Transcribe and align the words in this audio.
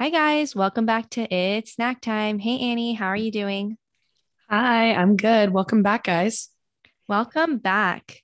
Hi, 0.00 0.08
guys. 0.08 0.56
Welcome 0.56 0.86
back 0.86 1.10
to 1.10 1.30
It's 1.30 1.74
Snack 1.74 2.00
Time. 2.00 2.38
Hey, 2.38 2.58
Annie, 2.58 2.94
how 2.94 3.08
are 3.08 3.16
you 3.16 3.30
doing? 3.30 3.76
Hi, 4.48 4.94
I'm 4.94 5.14
good. 5.14 5.52
Welcome 5.52 5.82
back, 5.82 6.04
guys. 6.04 6.48
Welcome 7.06 7.58
back. 7.58 8.22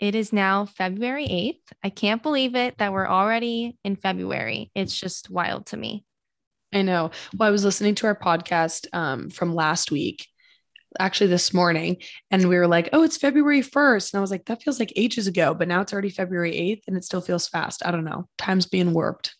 It 0.00 0.14
is 0.14 0.32
now 0.32 0.64
February 0.64 1.26
8th. 1.26 1.76
I 1.84 1.90
can't 1.90 2.22
believe 2.22 2.54
it 2.54 2.78
that 2.78 2.94
we're 2.94 3.06
already 3.06 3.76
in 3.84 3.96
February. 3.96 4.70
It's 4.74 4.98
just 4.98 5.28
wild 5.28 5.66
to 5.66 5.76
me. 5.76 6.02
I 6.72 6.80
know. 6.80 7.10
Well, 7.36 7.46
I 7.46 7.52
was 7.52 7.62
listening 7.62 7.94
to 7.96 8.06
our 8.06 8.18
podcast 8.18 8.86
um, 8.94 9.28
from 9.28 9.54
last 9.54 9.90
week, 9.90 10.26
actually 10.98 11.28
this 11.28 11.52
morning, 11.52 11.98
and 12.30 12.48
we 12.48 12.56
were 12.56 12.66
like, 12.66 12.88
oh, 12.94 13.02
it's 13.02 13.18
February 13.18 13.60
1st. 13.60 14.14
And 14.14 14.18
I 14.18 14.22
was 14.22 14.30
like, 14.30 14.46
that 14.46 14.62
feels 14.62 14.80
like 14.80 14.94
ages 14.96 15.26
ago, 15.26 15.52
but 15.52 15.68
now 15.68 15.82
it's 15.82 15.92
already 15.92 16.08
February 16.08 16.52
8th 16.52 16.84
and 16.88 16.96
it 16.96 17.04
still 17.04 17.20
feels 17.20 17.48
fast. 17.48 17.84
I 17.84 17.90
don't 17.90 18.06
know. 18.06 18.30
Time's 18.38 18.64
being 18.64 18.94
warped. 18.94 19.34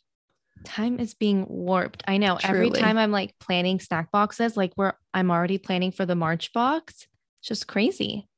Time 0.64 1.00
is 1.00 1.14
being 1.14 1.46
warped. 1.48 2.03
I 2.07 2.18
know. 2.18 2.39
Every 2.43 2.71
time 2.71 2.99
I'm 2.99 3.11
like 3.11 3.35
planning 3.39 3.80
snack 3.80 4.11
boxes, 4.11 4.57
like 4.57 4.72
we're 4.76 4.93
I'm 5.14 5.30
already 5.30 5.58
planning 5.58 5.93
for 5.93 6.07
the 6.07 6.14
March 6.14 6.53
box. 6.53 7.07
It's 7.40 7.49
just 7.49 7.66
crazy. 7.66 8.29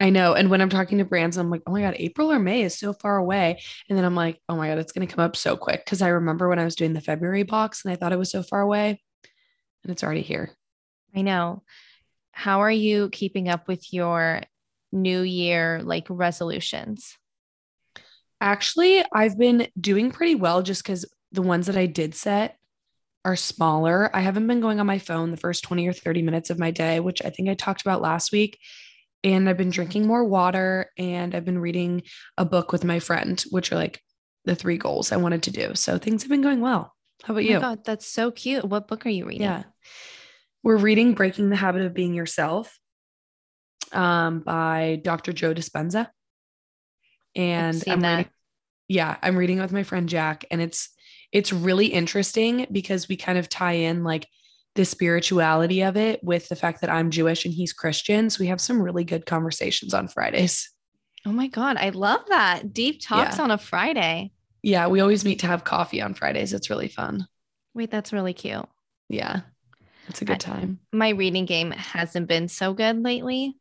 I 0.00 0.10
know. 0.10 0.34
And 0.34 0.50
when 0.50 0.60
I'm 0.60 0.68
talking 0.68 0.98
to 0.98 1.04
brands, 1.04 1.36
I'm 1.36 1.50
like, 1.50 1.62
oh 1.66 1.72
my 1.72 1.80
God, 1.80 1.94
April 1.96 2.30
or 2.30 2.38
May 2.38 2.62
is 2.62 2.78
so 2.78 2.92
far 2.92 3.16
away. 3.16 3.62
And 3.88 3.96
then 3.96 4.04
I'm 4.04 4.14
like, 4.14 4.40
oh 4.48 4.56
my 4.56 4.68
God, 4.68 4.78
it's 4.78 4.92
going 4.92 5.06
to 5.06 5.14
come 5.14 5.24
up 5.24 5.36
so 5.36 5.56
quick. 5.56 5.86
Cause 5.86 6.02
I 6.02 6.08
remember 6.08 6.48
when 6.48 6.58
I 6.58 6.64
was 6.64 6.76
doing 6.76 6.92
the 6.92 7.00
February 7.00 7.44
box 7.44 7.84
and 7.84 7.92
I 7.92 7.96
thought 7.96 8.12
it 8.12 8.18
was 8.18 8.30
so 8.30 8.42
far 8.42 8.60
away 8.60 9.00
and 9.82 9.90
it's 9.90 10.04
already 10.04 10.22
here. 10.22 10.50
I 11.14 11.22
know. 11.22 11.62
How 12.32 12.60
are 12.60 12.70
you 12.70 13.08
keeping 13.10 13.48
up 13.48 13.68
with 13.68 13.92
your 13.92 14.42
new 14.92 15.22
year 15.22 15.80
like 15.82 16.06
resolutions? 16.10 17.16
Actually, 18.40 19.02
I've 19.14 19.38
been 19.38 19.68
doing 19.80 20.10
pretty 20.10 20.34
well 20.34 20.62
just 20.62 20.82
because 20.82 21.06
the 21.36 21.42
ones 21.42 21.66
that 21.66 21.76
I 21.76 21.86
did 21.86 22.14
set 22.14 22.58
are 23.24 23.36
smaller. 23.36 24.10
I 24.14 24.20
haven't 24.20 24.46
been 24.46 24.60
going 24.60 24.80
on 24.80 24.86
my 24.86 24.98
phone 24.98 25.30
the 25.30 25.36
first 25.36 25.64
20 25.64 25.86
or 25.86 25.92
30 25.92 26.22
minutes 26.22 26.50
of 26.50 26.58
my 26.58 26.70
day, 26.70 27.00
which 27.00 27.24
I 27.24 27.30
think 27.30 27.48
I 27.48 27.54
talked 27.54 27.82
about 27.82 28.00
last 28.00 28.32
week. 28.32 28.58
And 29.24 29.48
I've 29.48 29.56
been 29.56 29.70
drinking 29.70 30.06
more 30.06 30.24
water 30.24 30.92
and 30.96 31.34
I've 31.34 31.44
been 31.44 31.58
reading 31.58 32.02
a 32.38 32.44
book 32.44 32.70
with 32.70 32.84
my 32.84 33.00
friend, 33.00 33.42
which 33.50 33.72
are 33.72 33.76
like 33.76 34.00
the 34.44 34.54
three 34.54 34.78
goals 34.78 35.10
I 35.10 35.16
wanted 35.16 35.42
to 35.44 35.50
do. 35.50 35.74
So 35.74 35.98
things 35.98 36.22
have 36.22 36.30
been 36.30 36.42
going 36.42 36.60
well. 36.60 36.94
How 37.24 37.32
about 37.32 37.44
you? 37.44 37.50
Oh 37.50 37.54
you? 37.54 37.60
God, 37.60 37.84
that's 37.84 38.06
so 38.06 38.30
cute. 38.30 38.64
What 38.64 38.86
book 38.86 39.04
are 39.06 39.10
you 39.10 39.26
reading? 39.26 39.42
Yeah. 39.42 39.64
We're 40.62 40.76
reading 40.76 41.14
Breaking 41.14 41.50
the 41.50 41.56
Habit 41.56 41.82
of 41.82 41.94
Being 41.94 42.14
Yourself 42.14 42.78
um, 43.92 44.40
by 44.40 45.00
Dr. 45.02 45.32
Joe 45.32 45.54
Dispenza. 45.54 46.08
And 47.34 47.82
I'm 47.88 48.00
that. 48.00 48.16
reading, 48.16 48.32
yeah, 48.88 49.16
I'm 49.22 49.36
reading 49.36 49.58
it 49.58 49.62
with 49.62 49.72
my 49.72 49.82
friend 49.82 50.08
Jack, 50.08 50.44
and 50.50 50.60
it's 50.60 50.90
it's 51.32 51.52
really 51.52 51.86
interesting 51.86 52.66
because 52.70 53.08
we 53.08 53.16
kind 53.16 53.38
of 53.38 53.48
tie 53.48 53.72
in 53.72 54.04
like 54.04 54.26
the 54.74 54.84
spirituality 54.84 55.82
of 55.82 55.96
it 55.96 56.22
with 56.22 56.48
the 56.48 56.56
fact 56.56 56.80
that 56.82 56.90
I'm 56.90 57.10
Jewish 57.10 57.44
and 57.44 57.54
he's 57.54 57.72
Christian. 57.72 58.28
So 58.30 58.40
we 58.40 58.48
have 58.48 58.60
some 58.60 58.80
really 58.82 59.04
good 59.04 59.24
conversations 59.26 59.94
on 59.94 60.08
Fridays. 60.08 60.70
Oh 61.24 61.32
my 61.32 61.46
God, 61.48 61.76
I 61.76 61.88
love 61.90 62.20
that. 62.28 62.72
Deep 62.72 63.00
talks 63.02 63.38
Yeah. 63.38 63.44
on 63.44 63.50
a 63.50 63.58
Friday. 63.58 64.32
Yeah, 64.62 64.86
we 64.88 65.00
always 65.00 65.24
meet 65.24 65.40
to 65.40 65.46
have 65.46 65.64
coffee 65.64 66.00
on 66.02 66.14
Fridays. 66.14 66.52
It's 66.52 66.70
really 66.70 66.88
fun. 66.88 67.26
Wait, 67.74 67.90
that's 67.90 68.12
really 68.12 68.32
cute. 68.34 68.66
Yeah. 69.08 69.40
It's 70.08 70.22
a 70.22 70.24
good 70.24 70.34
I- 70.34 70.38
time. 70.38 70.78
My 70.92 71.08
reading 71.10 71.46
game 71.46 71.70
hasn't 71.72 72.28
been 72.28 72.48
so 72.48 72.74
good 72.74 73.02
lately. 73.02 73.56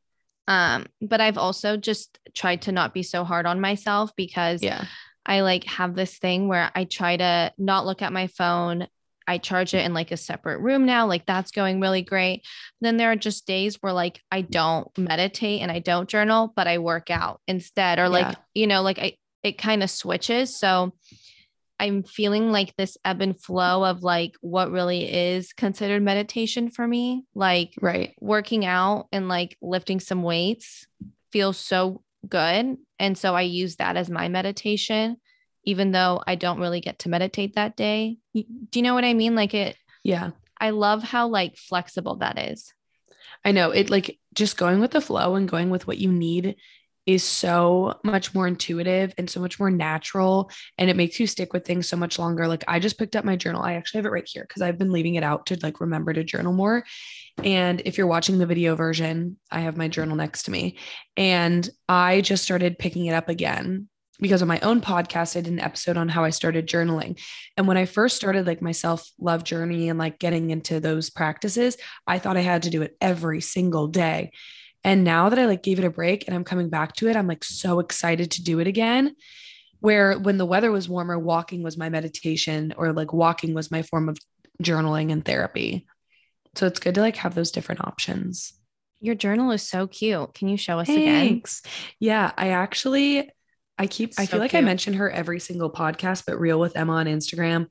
Um, 0.48 0.86
but 1.02 1.22
I've 1.22 1.40
also 1.40 1.76
just 1.76 2.20
tried 2.36 2.62
to 2.64 2.72
not 2.72 2.94
be 2.94 3.02
so 3.04 3.24
hard 3.24 3.48
on 3.48 3.60
myself 3.60 4.12
because 4.16 4.62
Yeah. 4.62 4.86
I 5.26 5.42
like 5.42 5.64
have 5.66 5.96
this 5.96 6.18
thing 6.18 6.48
where 6.48 6.72
I 6.76 6.84
try 6.86 7.18
to 7.18 7.54
not 7.58 7.86
look 7.86 8.02
at 8.02 8.14
my 8.14 8.28
phone. 8.28 8.88
I 9.28 9.40
charge 9.40 9.74
it 9.74 9.84
in 9.84 9.94
like 9.94 10.12
a 10.12 10.18
separate 10.18 10.60
room 10.60 10.86
now. 10.86 11.08
Like 11.08 11.26
that's 11.26 11.52
going 11.52 11.80
really 11.82 12.04
great. 12.04 12.46
Then 12.82 12.98
there 12.98 13.12
are 13.12 13.16
just 13.16 13.48
days 13.48 13.78
where 13.82 13.94
like 13.94 14.22
I 14.32 14.42
don't 14.42 14.88
meditate 14.98 15.62
and 15.62 15.72
I 15.72 15.80
don't 15.80 16.08
journal, 16.08 16.54
but 16.56 16.68
I 16.68 16.78
work 16.78 17.10
out 17.10 17.42
instead. 17.48 17.98
Or 17.98 18.08
like, 18.08 18.28
Yeah. 18.28 18.36
you 18.54 18.68
know, 18.68 18.82
like 18.84 19.00
I 19.00 19.18
it 19.42 19.58
kind 19.58 19.82
of 19.84 19.90
switches. 19.90 20.60
So 20.60 20.94
I'm 21.80 22.04
feeling 22.04 22.52
like 22.52 22.76
this 22.78 22.98
ebb 23.04 23.22
and 23.22 23.40
flow 23.40 23.84
of 23.84 24.02
like 24.02 24.34
what 24.42 24.72
really 24.72 25.12
is 25.12 25.54
considered 25.54 26.02
meditation 26.02 26.70
for 26.70 26.88
me. 26.88 27.26
Like 27.34 27.74
Right. 27.82 28.14
working 28.22 28.66
out 28.66 29.08
and 29.12 29.28
like 29.28 29.58
lifting 29.62 30.00
some 30.00 30.24
weights 30.24 30.88
feels 31.32 31.58
so 31.58 32.02
good. 32.28 32.78
And 33.00 33.18
so 33.18 33.36
I 33.36 33.42
use 33.42 33.78
that 33.78 33.98
as 33.98 34.10
my 34.10 34.30
meditation, 34.30 35.18
even 35.64 35.92
though 35.92 36.22
I 36.26 36.36
don't 36.36 36.60
really 36.60 36.82
get 36.82 37.00
to 37.00 37.10
meditate 37.10 37.56
that 37.56 37.76
day. 37.76 38.18
Do 38.34 38.44
you 38.74 38.82
know 38.82 38.94
what 38.94 39.06
I 39.06 39.14
mean? 39.14 39.36
Like 39.36 39.54
it, 39.54 39.78
Yeah. 40.04 40.32
I 40.60 40.70
love 40.70 41.04
how 41.04 41.28
like 41.28 41.58
flexible 41.58 42.18
that 42.18 42.40
is. 42.40 42.74
I 43.44 43.52
know 43.52 43.72
it 43.72 43.90
like 43.90 44.20
just 44.34 44.58
going 44.58 44.80
with 44.80 44.92
the 44.92 45.02
flow 45.02 45.36
and 45.36 45.50
going 45.50 45.70
with 45.70 45.88
what 45.88 45.98
you 45.98 46.12
need 46.12 46.56
is 47.06 47.24
so 47.24 48.00
much 48.04 48.34
more 48.34 48.48
intuitive 48.48 49.14
and 49.18 49.30
so 49.30 49.40
much 49.40 49.60
more 49.60 49.70
natural 49.70 50.50
and 50.78 50.90
it 50.90 50.96
makes 50.96 51.20
you 51.20 51.28
stick 51.28 51.54
with 51.54 51.66
things 51.66 51.88
so 51.88 51.96
much 51.98 52.18
longer. 52.18 52.48
Like 52.48 52.64
I 52.68 52.80
just 52.80 52.98
picked 52.98 53.16
up 53.16 53.26
my 53.26 53.36
journal. 53.36 53.62
I 53.62 53.74
actually 53.74 54.00
have 54.00 54.06
it 54.06 54.12
right 54.12 54.28
here 54.28 54.44
because 54.48 54.62
I've 54.62 54.78
been 54.78 54.92
leaving 54.92 55.16
it 55.16 55.24
out 55.24 55.46
to 55.48 55.60
like 55.62 55.80
remember 55.80 56.14
to 56.14 56.24
journal 56.24 56.54
more. 56.54 56.84
And 57.44 57.82
if 57.86 57.98
you're 57.98 58.08
watching 58.08 58.38
the 58.38 58.46
video 58.46 58.76
version, 58.76 59.38
I 59.52 59.62
have 59.62 59.78
my 59.78 59.88
journal 59.88 60.16
next 60.16 60.44
to 60.44 60.52
me. 60.52 60.78
And 61.18 61.70
I 61.88 62.22
just 62.22 62.44
started 62.44 62.80
picking 62.80 63.06
it 63.06 63.14
up 63.14 63.30
again 63.30 63.88
because 64.20 64.42
on 64.42 64.48
my 64.48 64.60
own 64.62 64.82
podcast, 64.82 65.36
I 65.36 65.42
did 65.42 65.52
an 65.52 65.60
episode 65.60 65.98
on 65.98 66.08
how 66.08 66.24
I 66.24 66.30
started 66.30 66.68
journaling. 66.68 67.20
And 67.58 67.68
when 67.68 67.78
I 67.78 67.86
first 67.86 68.16
started 68.16 68.48
like 68.48 68.62
my 68.62 68.72
self 68.72 69.10
love 69.20 69.44
journey 69.44 69.90
and 69.90 70.00
like 70.00 70.20
getting 70.20 70.50
into 70.50 70.80
those 70.80 71.10
practices, 71.10 71.78
I 72.08 72.20
thought 72.20 72.38
I 72.38 72.42
had 72.42 72.64
to 72.64 72.70
do 72.70 72.82
it 72.82 72.96
every 73.02 73.42
single 73.42 73.88
day. 73.88 74.32
And 74.86 75.04
now 75.04 75.30
that 75.30 75.40
I 75.40 75.48
like 75.48 75.64
gave 75.64 75.80
it 75.80 75.86
a 75.86 75.90
break 75.90 76.28
and 76.28 76.36
I'm 76.36 76.44
coming 76.44 76.70
back 76.70 76.96
to 76.98 77.10
it, 77.10 77.16
I'm 77.16 77.28
like 77.28 77.44
so 77.44 77.80
excited 77.80 78.32
to 78.32 78.44
do 78.44 78.60
it 78.60 78.68
again. 78.68 79.16
Where 79.80 80.18
when 80.18 80.38
the 80.38 80.46
weather 80.46 80.72
was 80.72 80.88
warmer, 80.88 81.18
walking 81.18 81.64
was 81.64 81.76
my 81.76 81.90
meditation 81.90 82.72
or 82.78 82.94
like 82.94 83.12
walking 83.12 83.56
was 83.56 83.72
my 83.72 83.82
form 83.82 84.10
of 84.10 84.20
journaling 84.62 85.12
and 85.12 85.26
therapy. 85.26 85.88
So 86.54 86.68
it's 86.68 86.80
good 86.80 86.96
to 86.96 87.02
like 87.02 87.18
have 87.18 87.34
those 87.34 87.50
different 87.50 87.84
options. 87.84 88.54
Your 89.02 89.16
journal 89.16 89.50
is 89.52 89.68
so 89.68 89.88
cute. 89.88 90.36
Can 90.36 90.50
you 90.50 90.58
show 90.58 90.80
us 90.80 90.88
again? 90.88 91.30
Thanks. 91.30 91.64
Yeah, 92.00 92.32
I 92.38 92.50
actually 92.50 93.32
I 93.80 93.88
keep 93.88 94.14
I 94.20 94.28
feel 94.28 94.40
like 94.40 94.54
I 94.54 94.60
cute. 94.60 94.66
mention 94.66 94.94
her 94.94 95.10
every 95.10 95.40
single 95.40 95.72
podcast, 95.72 96.26
but 96.28 96.40
Real 96.40 96.60
with 96.60 96.78
Emma 96.78 96.94
on 96.94 97.08
Instagram 97.08 97.68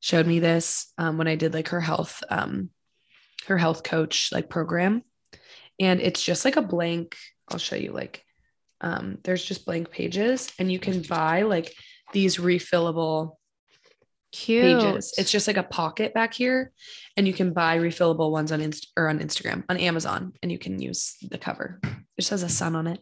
showed 0.00 0.26
me 0.26 0.40
this 0.40 0.92
um, 0.98 1.16
when 1.16 1.26
I 1.26 1.36
did 1.36 1.54
like 1.54 1.68
her 1.68 1.80
health 1.80 2.22
um 2.28 2.68
her 3.46 3.56
health 3.56 3.82
coach 3.82 4.28
like 4.30 4.50
program. 4.50 5.02
And 5.80 6.00
it's 6.00 6.22
just 6.22 6.44
like 6.44 6.56
a 6.56 6.62
blank, 6.62 7.16
I'll 7.48 7.58
show 7.58 7.76
you 7.76 7.90
like 7.92 8.22
um 8.82 9.18
there's 9.24 9.44
just 9.44 9.66
blank 9.66 9.90
pages 9.90 10.50
and 10.58 10.70
you 10.72 10.78
can 10.78 11.02
buy 11.02 11.42
like 11.42 11.74
these 12.12 12.36
refillable 12.38 13.36
Cute. 14.32 14.62
pages. 14.62 15.12
It's 15.18 15.30
just 15.32 15.48
like 15.48 15.56
a 15.56 15.64
pocket 15.64 16.14
back 16.14 16.32
here, 16.34 16.70
and 17.16 17.26
you 17.26 17.32
can 17.34 17.52
buy 17.52 17.78
refillable 17.78 18.30
ones 18.30 18.52
on 18.52 18.60
Inst 18.60 18.92
or 18.96 19.08
on 19.08 19.18
Instagram 19.18 19.64
on 19.68 19.76
Amazon, 19.76 20.32
and 20.40 20.52
you 20.52 20.58
can 20.58 20.80
use 20.80 21.16
the 21.20 21.36
cover. 21.36 21.80
It 21.82 21.90
just 22.20 22.30
has 22.30 22.44
a 22.44 22.48
sun 22.48 22.76
on 22.76 22.86
it. 22.86 23.00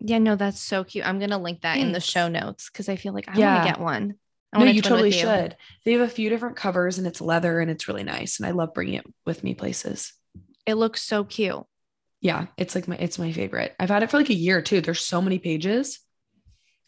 yeah, 0.00 0.18
no, 0.18 0.36
that's 0.36 0.60
so 0.60 0.84
cute. 0.84 1.04
I'm 1.04 1.18
gonna 1.18 1.38
link 1.38 1.62
that 1.62 1.78
in 1.78 1.90
the 1.90 2.00
show 2.00 2.28
notes 2.28 2.70
because 2.70 2.88
I 2.88 2.94
feel 2.94 3.12
like 3.12 3.28
I 3.28 3.36
Yeah. 3.36 3.52
want 3.54 3.64
to 3.64 3.68
get 3.72 3.80
one. 3.80 4.14
I 4.52 4.60
No, 4.60 4.66
you 4.66 4.80
totally 4.80 5.10
should. 5.10 5.56
They 5.84 5.92
have 5.92 6.00
a 6.00 6.08
few 6.08 6.30
different 6.30 6.54
covers, 6.56 6.96
and 6.98 7.06
it's 7.08 7.20
leather, 7.20 7.58
and 7.60 7.70
it's 7.70 7.88
really 7.88 8.04
nice. 8.04 8.38
And 8.38 8.46
I 8.46 8.52
love 8.52 8.72
bringing 8.72 8.94
it 8.94 9.06
with 9.26 9.42
me 9.42 9.54
places. 9.54 10.12
It 10.64 10.74
looks 10.74 11.02
so 11.02 11.24
cute. 11.24 11.66
Yeah, 12.20 12.46
it's 12.56 12.74
like 12.74 12.88
my 12.88 12.96
it's 12.96 13.18
my 13.18 13.32
favorite. 13.32 13.74
I've 13.78 13.90
had 13.90 14.02
it 14.02 14.10
for 14.10 14.16
like 14.18 14.30
a 14.30 14.34
year 14.34 14.60
too. 14.60 14.80
There's 14.80 15.00
so 15.00 15.22
many 15.22 15.38
pages. 15.38 16.00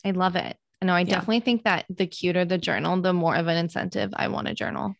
I 0.04 0.10
love 0.10 0.36
it. 0.36 0.56
No, 0.82 0.94
I 0.94 1.00
Yeah. 1.00 1.06
definitely 1.06 1.40
think 1.40 1.64
that 1.64 1.84
the 1.88 2.06
cuter 2.06 2.44
the 2.44 2.58
journal, 2.58 3.00
the 3.00 3.12
more 3.12 3.36
of 3.36 3.46
an 3.46 3.56
incentive 3.56 4.10
I 4.16 4.28
want 4.28 4.48
to 4.48 4.54
journal. 4.54 4.94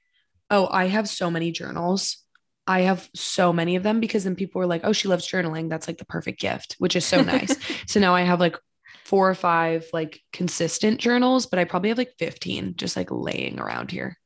Oh, 0.50 0.68
I 0.70 0.86
have 0.86 1.08
so 1.08 1.30
many 1.30 1.52
journals. 1.52 2.18
I 2.66 2.82
have 2.82 3.08
so 3.14 3.52
many 3.52 3.76
of 3.76 3.82
them 3.82 3.98
because 4.00 4.24
then 4.24 4.36
people 4.36 4.60
were 4.60 4.66
like, 4.66 4.82
"Oh, 4.84 4.92
she 4.92 5.08
loves 5.08 5.26
journaling. 5.26 5.68
That's 5.68 5.88
like 5.88 5.98
the 5.98 6.04
perfect 6.04 6.40
gift," 6.40 6.76
which 6.78 6.94
is 6.96 7.04
so 7.04 7.22
nice. 7.22 7.56
So 7.86 7.98
now 7.98 8.14
I 8.14 8.22
have 8.22 8.38
like 8.40 8.56
four 9.04 9.28
or 9.28 9.34
five 9.34 9.86
like 9.92 10.20
consistent 10.32 11.00
journals, 11.00 11.46
but 11.46 11.58
I 11.58 11.64
probably 11.64 11.88
have 11.88 11.98
like 11.98 12.14
15 12.18 12.74
just 12.76 12.96
like 12.96 13.10
laying 13.10 13.58
around 13.58 13.90
here. 13.90 14.16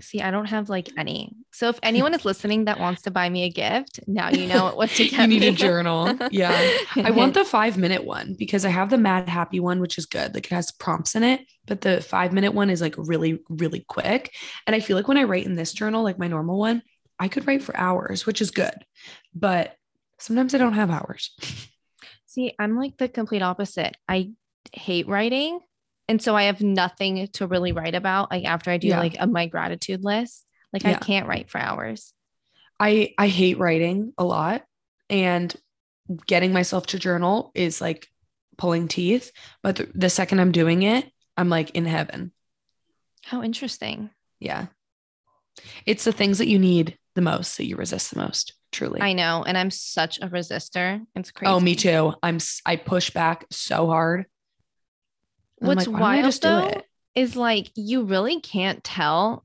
See, 0.00 0.20
I 0.20 0.30
don't 0.30 0.46
have 0.46 0.68
like 0.68 0.88
any. 0.96 1.34
So 1.52 1.68
if 1.68 1.78
anyone 1.82 2.14
is 2.14 2.24
listening 2.24 2.64
that 2.64 2.80
wants 2.80 3.02
to 3.02 3.10
buy 3.10 3.28
me 3.28 3.44
a 3.44 3.50
gift, 3.50 4.00
now 4.06 4.30
you 4.30 4.46
know 4.46 4.74
what 4.74 4.90
to 4.90 5.04
get. 5.08 5.20
you 5.20 5.26
need 5.26 5.40
me. 5.40 5.48
a 5.48 5.52
journal. 5.52 6.16
Yeah. 6.30 6.50
I 6.96 7.10
want 7.10 7.34
the 7.34 7.44
five 7.44 7.76
minute 7.76 8.04
one 8.04 8.34
because 8.38 8.64
I 8.64 8.70
have 8.70 8.90
the 8.90 8.98
Madhappy 8.98 9.60
one, 9.60 9.80
which 9.80 9.98
is 9.98 10.06
good. 10.06 10.34
Like 10.34 10.46
it 10.46 10.54
has 10.54 10.70
prompts 10.72 11.14
in 11.14 11.22
it, 11.22 11.40
but 11.66 11.80
the 11.80 12.00
five 12.00 12.32
minute 12.32 12.54
one 12.54 12.70
is 12.70 12.80
like 12.80 12.94
really, 12.96 13.40
really 13.48 13.84
quick. 13.88 14.32
And 14.66 14.74
I 14.74 14.80
feel 14.80 14.96
like 14.96 15.08
when 15.08 15.18
I 15.18 15.24
write 15.24 15.46
in 15.46 15.54
this 15.56 15.72
journal, 15.72 16.02
like 16.02 16.18
my 16.18 16.28
normal 16.28 16.58
one, 16.58 16.82
I 17.18 17.28
could 17.28 17.46
write 17.46 17.62
for 17.62 17.76
hours, 17.76 18.26
which 18.26 18.40
is 18.40 18.50
good. 18.50 18.74
But 19.34 19.76
sometimes 20.18 20.54
I 20.54 20.58
don't 20.58 20.72
have 20.74 20.90
hours. 20.90 21.36
See, 22.26 22.54
I'm 22.58 22.76
like 22.76 22.96
the 22.96 23.08
complete 23.08 23.42
opposite. 23.42 23.96
I 24.08 24.30
hate 24.72 25.08
writing. 25.08 25.60
And 26.10 26.20
so 26.20 26.34
I 26.34 26.44
have 26.44 26.60
nothing 26.60 27.28
to 27.34 27.46
really 27.46 27.70
write 27.70 27.94
about. 27.94 28.32
Like 28.32 28.44
after 28.44 28.72
I 28.72 28.78
do 28.78 28.88
Yeah. 28.88 28.98
like 28.98 29.14
a, 29.18 29.28
my 29.28 29.46
gratitude 29.46 30.02
list, 30.02 30.44
Like 30.72 30.84
I 30.84 30.94
can't 30.94 31.28
write 31.28 31.48
for 31.48 31.58
hours. 31.58 32.12
I 32.80 33.14
I 33.16 33.28
hate 33.28 33.58
writing 33.58 34.12
a 34.18 34.24
lot 34.24 34.64
and 35.08 35.54
getting 36.26 36.52
myself 36.52 36.86
to 36.88 36.98
journal 36.98 37.52
is 37.54 37.80
like 37.80 38.08
pulling 38.58 38.88
teeth, 38.88 39.30
but 39.62 39.76
the, 39.76 39.88
the 39.94 40.10
second 40.10 40.40
I'm 40.40 40.50
doing 40.50 40.82
it, 40.82 41.08
I'm 41.36 41.48
like 41.48 41.70
in 41.70 41.86
heaven. 41.86 42.32
How 43.24 43.44
interesting. 43.44 44.10
Yeah. 44.40 44.66
It's 45.86 46.02
the 46.04 46.12
things 46.12 46.38
that 46.38 46.48
you 46.48 46.58
need 46.58 46.98
the 47.14 47.20
most 47.22 47.56
that 47.58 47.66
you 47.66 47.76
resist 47.76 48.10
the 48.12 48.18
most, 48.18 48.54
truly. 48.72 49.00
I 49.00 49.12
know. 49.12 49.44
And 49.46 49.56
I'm 49.56 49.70
such 49.70 50.18
a 50.18 50.28
resistor. 50.28 51.04
It's 51.14 51.30
crazy. 51.30 51.52
oh, 51.52 51.60
me 51.60 51.76
too. 51.76 52.14
I'm 52.20 52.38
I 52.66 52.74
push 52.74 53.10
back 53.10 53.44
so 53.50 53.86
hard. 53.86 54.26
What's 55.60 55.86
like, 55.86 55.88
wild 55.88 56.40
just 56.42 56.42
though 56.42 56.86
is 57.14 57.36
like 57.36 57.70
you 57.74 58.04
really 58.04 58.40
can't 58.40 58.82
tell 58.84 59.44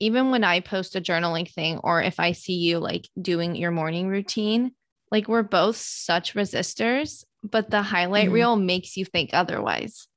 even 0.00 0.30
when 0.30 0.44
I 0.44 0.60
post 0.60 0.96
a 0.96 1.00
journaling 1.00 1.50
thing 1.50 1.78
or 1.84 2.02
if 2.02 2.20
I 2.20 2.32
see 2.32 2.54
you 2.54 2.78
like 2.80 3.08
doing 3.20 3.54
your 3.56 3.70
morning 3.70 4.08
routine, 4.08 4.72
like 5.10 5.28
we're 5.28 5.42
both 5.44 5.76
such 5.76 6.34
resistors, 6.34 7.24
but 7.42 7.70
the 7.70 7.82
highlight 7.82 8.30
Mhm. 8.30 8.32
reel 8.32 8.56
makes 8.56 8.96
you 8.96 9.04
think 9.04 9.30
otherwise. 9.32 10.08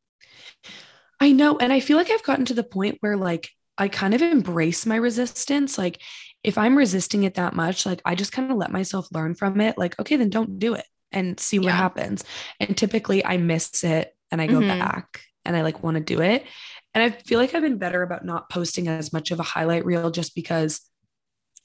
I 1.20 1.32
know. 1.32 1.58
And 1.58 1.72
I 1.72 1.80
feel 1.80 1.98
like 1.98 2.12
I've 2.12 2.24
gotten 2.24 2.46
to 2.46 2.54
the 2.54 2.64
point 2.64 2.98
where 3.00 3.18
like 3.18 3.50
I 3.78 3.88
kind 3.88 4.14
of 4.14 4.22
embrace 4.22 4.86
my 4.86 4.96
resistance. 4.96 5.78
Like 5.78 6.02
if 6.44 6.58
I'm 6.58 6.78
resisting 6.78 7.24
it 7.24 7.36
that 7.36 7.56
much, 7.56 7.86
like 7.86 8.02
I 8.06 8.16
just 8.16 8.32
kind 8.32 8.52
of 8.52 8.58
let 8.58 8.72
myself 8.72 9.08
learn 9.12 9.36
from 9.36 9.62
it. 9.62 9.78
Like, 9.78 9.98
okay, 10.00 10.16
then 10.18 10.30
don't 10.30 10.60
do 10.60 10.74
it 10.76 10.86
and 11.12 11.40
see 11.40 11.60
what 11.60 11.74
Yeah. 11.74 11.76
happens. 11.76 12.24
And 12.60 12.78
typically 12.78 13.26
I 13.26 13.38
miss 13.38 13.84
it 13.84 14.15
and 14.32 14.42
I 14.42 14.48
go 14.48 14.62
Mhm. 14.62 14.68
back 14.80 15.22
and 15.46 15.56
I 15.56 15.62
like 15.62 15.84
want 15.84 15.96
to 15.96 16.02
do 16.04 16.22
it. 16.22 16.46
And 16.94 17.04
I 17.04 17.10
feel 17.10 17.40
like 17.40 17.54
I've 17.54 17.62
been 17.62 17.78
better 17.78 18.02
about 18.04 18.26
not 18.26 18.50
posting 18.50 18.88
as 18.88 19.14
much 19.14 19.32
of 19.32 19.40
a 19.40 19.44
highlight 19.44 19.86
reel 19.86 20.12
just 20.12 20.36
because 20.36 20.82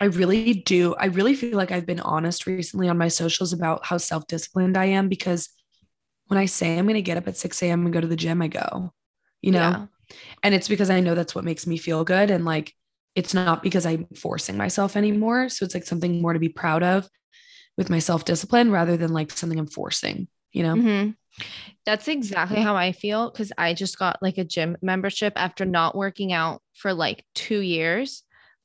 I 0.01 0.07
really 0.07 0.55
do. 0.55 0.95
I 0.95 1.07
really 1.07 1.35
feel 1.35 1.57
like 1.57 1.73
I've 1.73 1.87
been 1.87 2.01
honest 2.01 2.47
recently 2.47 2.89
on 2.89 2.99
my 2.99 3.09
socials 3.09 3.53
about 3.53 3.85
how 3.87 3.99
self 3.99 4.27
disciplined 4.27 4.77
I 4.77 4.87
am 4.87 5.09
because 5.09 5.51
when 6.29 6.39
I 6.39 6.47
say 6.47 6.79
I'm 6.79 6.87
going 6.87 6.95
to 6.95 7.03
get 7.03 7.17
up 7.19 7.29
at 7.29 7.37
6 7.37 7.67
a.m. 7.71 7.85
and 7.85 7.93
go 7.93 8.01
to 8.01 8.07
the 8.07 8.17
gym, 8.17 8.41
I 8.43 8.49
go, 8.49 8.93
you 9.43 9.53
know? 9.53 9.77
Yeah. 9.77 9.87
And 10.43 10.55
it's 10.55 10.69
because 10.69 10.91
I 10.91 11.01
know 11.01 11.15
that's 11.15 11.35
what 11.35 11.45
makes 11.45 11.67
me 11.67 11.79
feel 11.79 12.05
good. 12.05 12.31
And 12.31 12.45
like, 12.45 12.75
it's 13.15 13.35
not 13.35 13.63
because 13.63 13.87
I'm 13.87 14.07
forcing 14.17 14.57
myself 14.57 14.97
anymore. 14.97 15.49
So 15.49 15.65
it's 15.65 15.75
like 15.75 15.85
something 15.87 16.23
more 16.23 16.33
to 16.33 16.39
be 16.41 16.49
proud 16.49 16.83
of 16.83 17.09
with 17.77 17.91
my 17.91 17.99
self 18.01 18.25
discipline 18.25 18.71
rather 18.73 18.97
than 18.97 19.13
like 19.13 19.31
something 19.33 19.59
I'm 19.59 19.67
forcing, 19.69 20.29
you 20.53 20.63
know? 20.65 20.81
Mhm. 20.83 21.15
That's 21.87 22.09
exactly 22.09 22.61
how 22.61 22.77
I 22.77 22.93
feel 22.93 23.31
because 23.31 23.53
I 23.57 23.75
just 23.75 23.99
got 23.99 24.19
like 24.23 24.39
a 24.39 24.45
gym 24.45 24.77
membership 24.83 25.33
after 25.37 25.65
not 25.65 25.97
working 25.97 26.33
out 26.33 26.63
for 26.75 26.93
like 26.93 27.25
two 27.35 27.61
years. 27.61 28.23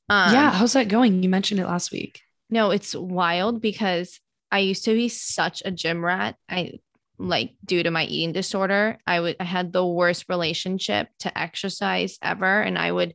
Um, 0.08 0.32
yeah. 0.32 0.52
How's 0.52 0.74
that 0.74 0.88
going? 0.88 1.22
You 1.22 1.28
mentioned 1.28 1.60
it 1.60 1.66
last 1.66 1.92
week. 1.92 2.20
No, 2.50 2.70
it's 2.70 2.94
wild 2.94 3.60
because 3.60 4.20
I 4.52 4.60
used 4.60 4.84
to 4.84 4.94
be 4.94 5.08
such 5.08 5.62
a 5.64 5.70
gym 5.70 6.04
rat. 6.04 6.36
I 6.48 6.74
like 7.18 7.54
due 7.64 7.82
to 7.82 7.90
my 7.90 8.04
eating 8.04 8.32
disorder, 8.32 8.98
I 9.06 9.20
would 9.20 9.36
I 9.40 9.44
had 9.44 9.72
the 9.72 9.84
worst 9.84 10.26
relationship 10.28 11.08
to 11.20 11.36
exercise 11.36 12.18
ever. 12.22 12.60
And 12.60 12.78
I 12.78 12.92
would 12.92 13.14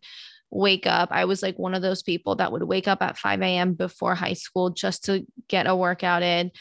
wake 0.49 0.85
up. 0.85 1.09
I 1.11 1.25
was 1.25 1.41
like 1.41 1.57
one 1.57 1.73
of 1.73 1.81
those 1.81 2.03
people 2.03 2.35
that 2.35 2.51
would 2.51 2.63
wake 2.63 2.87
up 2.87 3.01
at 3.01 3.17
5 3.17 3.41
a.m. 3.41 3.73
before 3.73 4.15
high 4.15 4.33
school 4.33 4.71
just 4.71 5.05
to 5.05 5.25
get 5.47 5.67
a 5.67 5.75
workout 5.75 6.23
in. 6.23 6.51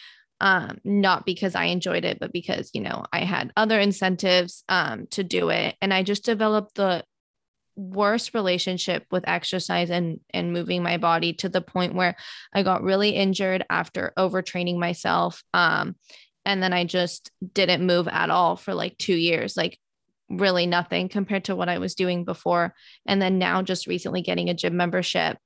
Um, 0.41 0.79
not 0.85 1.27
because 1.27 1.55
I 1.55 1.67
enjoyed 1.67 2.05
it, 2.05 2.19
but 2.19 2.33
because, 2.33 2.71
you 2.73 2.81
know, 2.81 3.05
I 3.13 3.21
had 3.21 3.53
other 3.57 3.79
incentives 3.79 4.65
um 4.69 5.07
to 5.11 5.23
do 5.23 5.51
it. 5.51 5.77
And 5.81 5.93
I 5.93 6.03
just 6.03 6.25
developed 6.25 6.75
the 6.77 7.05
worst 7.77 8.35
relationship 8.35 9.07
with 9.11 9.29
exercise 9.29 9.91
and 9.91 10.21
and 10.35 10.53
moving 10.53 10.83
my 10.83 10.97
body 10.97 11.33
to 11.35 11.49
the 11.49 11.61
point 11.61 11.95
where 11.95 12.17
I 12.53 12.63
got 12.63 12.83
really 12.83 13.11
injured 13.11 13.65
after 13.71 14.13
overtraining 14.19 14.79
myself 14.79 15.43
um 15.55 15.97
and 16.45 16.63
then 16.63 16.73
I 16.73 16.85
just 16.85 17.31
didn't 17.55 17.87
move 17.87 18.09
at 18.09 18.29
all 18.29 18.57
for 18.57 18.75
like 18.75 18.99
2 18.99 19.15
years 19.15 19.57
like 19.57 19.79
really 20.31 20.67
nothing 20.67 21.09
compared 21.09 21.45
to 21.45 21.57
what 21.57 21.69
I 21.69 21.79
was 21.79 21.95
doing 21.95 22.25
before. 22.25 22.75
And 23.05 23.21
then 23.21 23.39
now 23.39 23.63
just 23.63 23.87
recently 23.87 24.23
getting 24.23 24.49
a 24.49 24.55
gym 24.55 24.77
membership. 24.77 25.37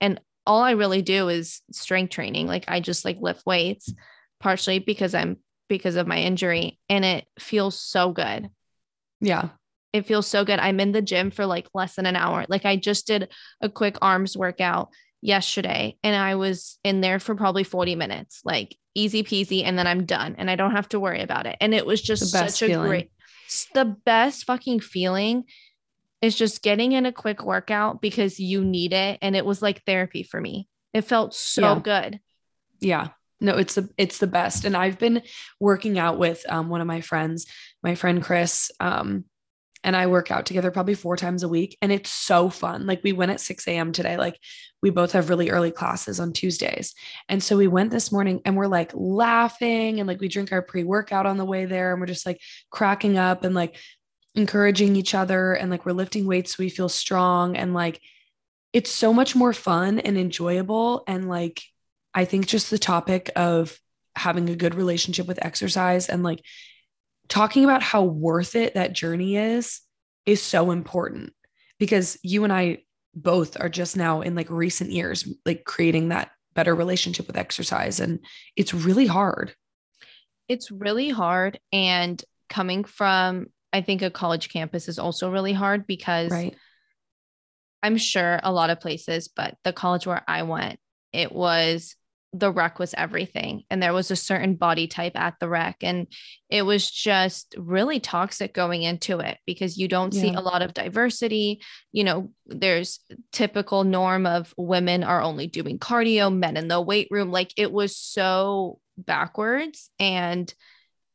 And 0.00 0.20
all 0.46 0.62
I 0.62 0.72
really 0.72 1.02
do 1.02 1.28
is 1.28 1.60
strength 1.72 2.10
training. 2.10 2.46
Like 2.46 2.64
I 2.68 2.80
just 2.80 3.04
like 3.04 3.18
lift 3.20 3.44
weights 3.44 3.92
partially 4.44 4.78
because 4.78 5.14
I'm 5.14 5.38
because 5.70 5.96
of 5.96 6.06
my 6.06 6.18
injury 6.18 6.78
and 6.90 7.02
it 7.04 7.24
feels 7.38 7.80
so 7.80 8.12
good 8.12 8.50
Yeah. 9.20 9.48
it 9.94 10.04
feels 10.06 10.26
so 10.26 10.44
good. 10.44 10.58
I'm 10.58 10.78
in 10.80 10.92
the 10.92 11.00
gym 11.00 11.30
for 11.30 11.46
like 11.46 11.66
less 11.72 11.94
than 11.96 12.04
an 12.04 12.14
hour. 12.16 12.44
Like 12.48 12.66
I 12.66 12.76
just 12.76 13.06
did 13.06 13.30
a 13.62 13.70
quick 13.70 13.96
arms 14.02 14.36
workout 14.36 14.90
yesterday 15.22 15.96
and 16.04 16.14
I 16.14 16.34
was 16.34 16.78
in 16.84 17.00
there 17.00 17.18
for 17.18 17.34
probably 17.34 17.64
40 17.64 17.94
minutes, 17.94 18.42
like 18.44 18.76
easy 18.94 19.22
peasy. 19.22 19.64
And 19.64 19.78
then 19.78 19.86
I'm 19.86 20.04
done 20.04 20.34
and 20.36 20.50
I 20.50 20.56
don't 20.56 20.72
have 20.72 20.90
to 20.90 21.00
worry 21.00 21.22
about 21.22 21.46
it. 21.46 21.56
And 21.62 21.72
it 21.72 21.86
was 21.86 22.02
just 22.02 22.30
such 22.30 22.60
a 22.62 22.66
feeling. 22.66 22.88
great, 22.88 23.10
the 23.72 23.86
best 24.04 24.44
fucking 24.44 24.80
feeling 24.80 25.44
is 26.20 26.36
just 26.36 26.60
getting 26.62 26.92
in 26.92 27.06
a 27.06 27.12
quick 27.12 27.42
workout 27.42 28.02
because 28.02 28.38
you 28.38 28.62
need 28.62 28.92
it. 28.92 29.18
And 29.22 29.34
it 29.34 29.46
was 29.46 29.62
like 29.62 29.84
therapy 29.86 30.22
for 30.22 30.38
me. 30.40 30.68
It 30.92 31.02
felt 31.06 31.34
so 31.34 31.62
Yeah. 31.62 31.80
good. 31.80 32.20
Yeah. 32.80 33.08
No, 33.44 33.58
it's 33.58 33.74
the 33.74 33.88
it's 33.98 34.18
the 34.18 34.26
best. 34.26 34.64
And 34.64 34.76
I've 34.76 34.98
been 34.98 35.22
working 35.60 35.98
out 35.98 36.18
with 36.18 36.44
um, 36.48 36.68
one 36.68 36.80
of 36.80 36.86
my 36.86 37.02
friends, 37.02 37.46
my 37.82 37.94
friend 37.94 38.22
Chris. 38.22 38.70
Um, 38.80 39.24
and 39.84 39.94
I 39.94 40.06
work 40.06 40.30
out 40.30 40.46
together 40.46 40.70
probably 40.70 40.94
four 40.94 41.14
times 41.14 41.42
a 41.42 41.48
week. 41.48 41.76
And 41.82 41.92
it's 41.92 42.10
so 42.10 42.48
fun. 42.48 42.86
Like 42.86 43.04
we 43.04 43.12
went 43.12 43.32
at 43.32 43.40
6 43.40 43.68
a.m. 43.68 43.92
today. 43.92 44.16
Like 44.16 44.40
we 44.82 44.88
both 44.88 45.12
have 45.12 45.28
really 45.28 45.50
early 45.50 45.70
classes 45.70 46.18
on 46.18 46.32
Tuesdays. 46.32 46.94
And 47.28 47.42
so 47.42 47.58
we 47.58 47.66
went 47.66 47.90
this 47.90 48.10
morning 48.10 48.40
and 48.46 48.56
we're 48.56 48.66
like 48.66 48.92
laughing 48.94 50.00
and 50.00 50.08
like 50.08 50.22
we 50.22 50.28
drink 50.28 50.52
our 50.52 50.62
pre-workout 50.62 51.26
on 51.26 51.36
the 51.36 51.44
way 51.44 51.66
there 51.66 51.92
and 51.92 52.00
we're 52.00 52.06
just 52.06 52.24
like 52.24 52.40
cracking 52.70 53.18
up 53.18 53.44
and 53.44 53.54
like 53.54 53.76
encouraging 54.34 54.96
each 54.96 55.14
other 55.14 55.52
and 55.52 55.70
like 55.70 55.84
we're 55.84 55.92
lifting 55.92 56.26
weights 56.26 56.56
so 56.56 56.62
we 56.62 56.70
feel 56.70 56.88
strong 56.88 57.54
and 57.54 57.74
like 57.74 58.00
it's 58.72 58.90
so 58.90 59.12
much 59.12 59.36
more 59.36 59.52
fun 59.52 60.00
and 60.00 60.18
enjoyable 60.18 61.04
and 61.06 61.28
like 61.28 61.62
I 62.14 62.24
think 62.24 62.46
just 62.46 62.70
the 62.70 62.78
topic 62.78 63.30
of 63.36 63.78
having 64.16 64.48
a 64.48 64.56
good 64.56 64.74
relationship 64.74 65.26
with 65.26 65.44
exercise 65.44 66.08
and 66.08 66.22
like 66.22 66.40
talking 67.28 67.64
about 67.64 67.82
how 67.82 68.02
worth 68.04 68.54
it 68.54 68.74
that 68.74 68.92
journey 68.92 69.36
is 69.36 69.80
is 70.26 70.40
so 70.42 70.70
important 70.70 71.32
because 71.78 72.16
you 72.22 72.44
and 72.44 72.52
I 72.52 72.78
both 73.14 73.60
are 73.60 73.68
just 73.68 73.96
now 73.96 74.20
in 74.20 74.34
like 74.34 74.50
recent 74.50 74.90
years 74.90 75.28
like 75.44 75.64
creating 75.64 76.08
that 76.10 76.30
better 76.54 76.74
relationship 76.74 77.26
with 77.26 77.36
exercise 77.36 77.98
and 78.00 78.20
it's 78.56 78.72
really 78.74 79.06
hard. 79.06 79.54
it's 80.48 80.70
really 80.70 81.08
hard 81.10 81.58
and 81.72 82.22
coming 82.48 82.84
from 82.84 83.46
i 83.72 83.80
think 83.80 84.02
a 84.02 84.10
college 84.10 84.48
campus 84.50 84.88
is 84.88 84.98
also 84.98 85.30
really 85.30 85.52
hard 85.52 85.86
because 85.86 86.30
Right. 86.30 86.54
i'm 87.82 87.96
sure 87.96 88.38
a 88.42 88.52
lot 88.52 88.70
of 88.70 88.80
places 88.80 89.28
but 89.28 89.56
the 89.64 89.72
college 89.72 90.06
where 90.06 90.22
i 90.28 90.42
went 90.42 90.78
it 91.12 91.32
was 91.32 91.96
the 92.36 92.50
rec 92.50 92.80
was 92.80 92.94
everything 92.94 93.62
and 93.70 93.80
there 93.80 93.92
was 93.92 94.10
a 94.10 94.16
certain 94.16 94.56
body 94.56 94.88
type 94.88 95.14
at 95.14 95.34
the 95.38 95.48
rec 95.48 95.76
and 95.82 96.08
it 96.50 96.62
was 96.62 96.90
just 96.90 97.54
really 97.56 98.00
toxic 98.00 98.52
going 98.52 98.82
into 98.82 99.20
it 99.20 99.38
because 99.46 99.78
you 99.78 99.86
don't 99.86 100.12
see 100.12 100.34
a 100.34 100.40
lot 100.40 100.60
of 100.60 100.74
diversity. 100.74 101.62
You 101.92 102.04
know 102.04 102.32
there's 102.46 102.98
typical 103.30 103.84
norm 103.84 104.26
of 104.26 104.52
women 104.56 105.04
are 105.04 105.22
only 105.22 105.46
doing 105.46 105.78
cardio 105.78 106.34
men 106.34 106.56
in 106.56 106.66
the 106.66 106.80
weight 106.80 107.08
room. 107.10 107.30
Like 107.30 107.52
it 107.56 107.72
was 107.72 107.96
so 107.96 108.80
backwards 108.98 109.90
and 110.00 110.52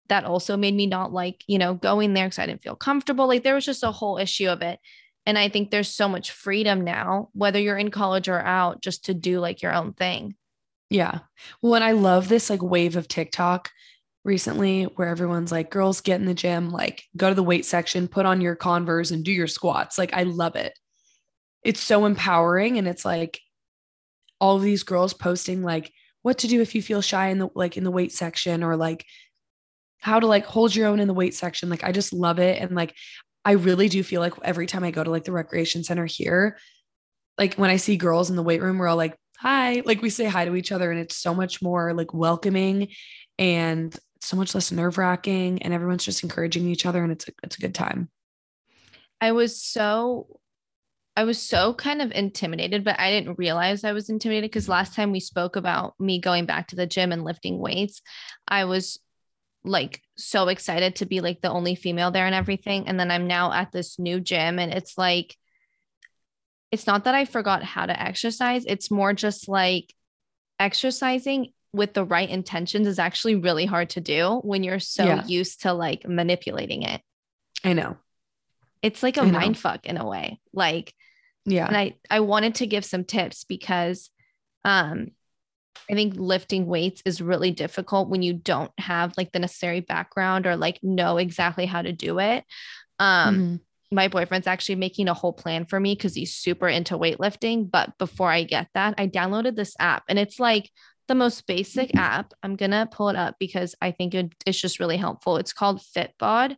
that 0.07 0.23
also 0.23 0.57
made 0.57 0.73
me 0.73 0.87
not 0.87 1.11
like 1.11 1.43
you 1.47 1.57
know 1.57 1.73
going 1.73 2.13
there 2.13 2.27
because 2.27 2.39
i 2.39 2.45
didn't 2.45 2.63
feel 2.63 2.75
comfortable. 2.75 3.27
Like 3.27 3.43
there 3.43 3.55
was 3.55 3.65
just 3.65 3.83
a 3.83 3.91
whole 3.91 4.17
issue 4.17 4.47
of 4.47 4.61
it. 4.61 4.79
And 5.25 5.37
i 5.37 5.49
think 5.49 5.69
there's 5.69 5.89
so 5.89 6.07
much 6.07 6.31
freedom 6.31 6.85
now 6.85 7.29
whether 7.33 7.59
you're 7.59 7.77
in 7.77 7.91
college 7.91 8.29
or 8.29 8.39
out 8.39 8.81
just 8.81 9.05
to 9.05 9.13
do 9.13 9.41
like 9.41 9.61
your 9.61 9.73
own 9.73 9.91
thing 9.93 10.35
Yeah. 10.89 11.19
Well, 11.61 11.75
and 11.75 11.83
I 11.83 11.91
love 11.91 12.29
this 12.29 12.49
like 12.49 12.63
wave 12.63 12.95
of 12.95 13.07
TikTok 13.07 13.69
recently 14.23 14.83
where 14.83 15.07
everyone's 15.07 15.51
like, 15.51 15.69
girls 15.69 16.01
get 16.01 16.19
in 16.19 16.25
the 16.25 16.33
gym, 16.33 16.71
like 16.71 17.03
go 17.15 17.29
to 17.29 17.35
the 17.35 17.43
weight 17.43 17.65
section, 17.65 18.07
put 18.07 18.25
on 18.25 18.41
your 18.41 18.55
Converse 18.55 19.11
and 19.11 19.23
do 19.23 19.31
your 19.31 19.47
squats. 19.47 19.97
Like, 19.97 20.13
I 20.13 20.23
love 20.23 20.55
it. 20.55 20.73
It's 21.63 21.79
so 21.79 22.05
empowering. 22.05 22.77
And 22.77 22.87
it's 22.87 23.05
like 23.05 23.39
all 24.41 24.55
of 24.55 24.63
these 24.63 24.83
girls 24.83 25.13
posting 25.13 25.61
like 25.61 25.91
what 26.21 26.39
to 26.39 26.47
do 26.47 26.61
if 26.61 26.73
you 26.73 26.81
feel 26.81 27.01
shy 27.01 27.27
in 27.27 27.39
the 27.39 27.49
like 27.55 27.77
in 27.77 27.83
the 27.83 27.91
weight 27.91 28.11
section 28.11 28.63
or 28.63 28.75
like 28.75 29.05
how 29.99 30.19
to 30.19 30.27
like 30.27 30.45
hold 30.45 30.75
your 30.75 30.87
own 30.87 30.99
in 30.99 31.07
the 31.07 31.13
weight 31.13 31.35
section. 31.35 31.69
Like, 31.69 31.83
I 31.83 31.91
just 31.91 32.13
love 32.13 32.39
it. 32.39 32.61
And 32.61 32.75
like, 32.75 32.95
I 33.45 33.53
really 33.53 33.89
do 33.89 34.01
feel 34.03 34.21
like 34.21 34.33
every 34.43 34.65
time 34.65 34.83
I 34.83 34.91
go 34.91 35.03
to 35.03 35.11
like 35.11 35.23
the 35.23 35.31
recreation 35.31 35.83
center 35.83 36.05
here, 36.05 36.57
like 37.37 37.55
when 37.55 37.69
I 37.69 37.77
see 37.77 37.95
girls 37.95 38.29
in 38.29 38.35
the 38.35 38.43
weight 38.43 38.61
room, 38.61 38.77
we're 38.77 38.87
all 38.87 38.97
like, 38.97 39.15
hi, 39.39 39.81
like 39.85 40.01
we 40.01 40.09
say 40.09 40.25
hi 40.25 40.43
to 40.43 40.55
each 40.55 40.73
other 40.73 40.91
and 40.91 40.99
it's 40.99 41.15
so 41.15 41.33
much 41.33 41.61
more 41.61 41.93
like 41.93 42.13
welcoming 42.13 42.89
and 43.37 43.97
so 44.19 44.35
much 44.35 44.53
less 44.53 44.69
nerve 44.69 44.97
wracking 44.97 45.61
and 45.61 45.73
everyone's 45.73 46.03
just 46.03 46.23
encouraging 46.23 46.67
each 46.67 46.85
other 46.85 47.01
and 47.01 47.13
it's 47.13 47.25
a, 47.29 47.31
it's 47.41 47.57
a 47.57 47.61
good 47.61 47.73
time. 47.73 48.09
I 49.21 49.31
was 49.31 49.61
so 49.61 50.27
I 51.15 51.23
was 51.23 51.41
so 51.41 51.73
kind 51.73 52.01
of 52.01 52.11
intimidated, 52.11 52.83
but 52.83 52.99
I 52.99 53.11
didn't 53.11 53.39
realize 53.39 53.83
I 53.83 53.93
was 53.93 54.09
intimidated 54.09 54.51
because 54.51 54.69
last 54.69 54.93
time 54.93 55.11
we 55.11 55.19
spoke 55.19 55.55
about 55.55 55.93
me 55.99 56.19
going 56.19 56.45
back 56.45 56.67
to 56.69 56.75
the 56.75 56.85
gym 56.85 57.11
and 57.11 57.23
lifting 57.23 57.59
weights, 57.59 58.01
I 58.47 58.65
was 58.65 58.99
like 59.63 60.01
so 60.17 60.47
excited 60.49 60.97
to 60.97 61.05
be 61.05 61.19
like 61.21 61.41
the 61.41 61.49
only 61.49 61.75
female 61.75 62.11
there 62.11 62.25
and 62.25 62.35
everything. 62.35 62.87
And 62.87 62.99
then 62.99 63.11
I'm 63.11 63.27
now 63.27 63.51
at 63.51 63.71
this 63.71 63.99
new 63.99 64.19
gym 64.19 64.59
and 64.59 64.73
it's 64.73 64.97
like, 64.97 65.35
it's 66.71 66.87
not 66.87 67.05
that 67.05 67.15
I 67.15 67.25
forgot 67.25 67.63
how 67.63 67.85
to 67.85 68.01
exercise, 68.01 68.65
it's 68.65 68.91
more 68.91 69.13
just 69.13 69.47
like 69.47 69.93
exercising 70.59 71.53
with 71.71 71.93
the 71.93 72.03
right 72.03 72.29
intentions 72.29 72.87
is 72.87 72.99
actually 72.99 73.35
really 73.35 73.65
hard 73.65 73.91
to 73.91 74.01
do 74.01 74.39
when 74.43 74.63
you're 74.63 74.79
so 74.79 75.05
yeah. 75.05 75.25
used 75.25 75.61
to 75.61 75.73
like 75.73 76.07
manipulating 76.07 76.83
it. 76.83 77.01
I 77.63 77.73
know. 77.73 77.97
It's 78.81 79.03
like 79.03 79.17
a 79.17 79.23
mind 79.23 79.57
fuck 79.57 79.85
in 79.85 79.97
a 79.97 80.07
way. 80.07 80.39
Like, 80.53 80.93
yeah. 81.45 81.67
And 81.67 81.77
I 81.77 81.95
I 82.09 82.21
wanted 82.21 82.55
to 82.55 82.67
give 82.67 82.85
some 82.85 83.03
tips 83.03 83.43
because 83.43 84.09
um 84.63 85.11
I 85.89 85.95
think 85.95 86.13
lifting 86.15 86.65
weights 86.65 87.01
is 87.05 87.21
really 87.21 87.51
difficult 87.51 88.09
when 88.09 88.21
you 88.21 88.33
don't 88.33 88.71
have 88.77 89.13
like 89.17 89.31
the 89.31 89.39
necessary 89.39 89.79
background 89.79 90.45
or 90.45 90.55
like 90.55 90.79
know 90.83 91.17
exactly 91.17 91.65
how 91.65 91.81
to 91.81 91.91
do 91.91 92.19
it. 92.19 92.45
Um 92.99 93.35
mm-hmm. 93.35 93.55
My 93.91 94.07
boyfriend's 94.07 94.47
actually 94.47 94.75
making 94.75 95.07
a 95.07 95.13
whole 95.13 95.33
plan 95.33 95.65
for 95.65 95.79
me 95.79 95.95
cuz 95.95 96.13
he's 96.15 96.35
super 96.35 96.67
into 96.67 96.97
weightlifting, 96.97 97.69
but 97.69 97.97
before 97.97 98.31
I 98.31 98.43
get 98.43 98.67
that, 98.73 98.95
I 98.97 99.07
downloaded 99.07 99.55
this 99.55 99.75
app 99.79 100.03
and 100.07 100.19
it's 100.19 100.39
like 100.39 100.71
the 101.09 101.15
most 101.15 101.47
basic 101.47 101.89
mm-hmm. 101.89 101.97
app. 101.97 102.33
I'm 102.41 102.55
going 102.55 102.71
to 102.71 102.87
pull 102.89 103.09
it 103.09 103.15
up 103.17 103.35
because 103.39 103.75
I 103.81 103.91
think 103.91 104.13
it, 104.13 104.31
it's 104.45 104.61
just 104.61 104.79
really 104.79 104.95
helpful. 104.95 105.37
It's 105.37 105.53
called 105.53 105.81
Fitbod 105.81 106.55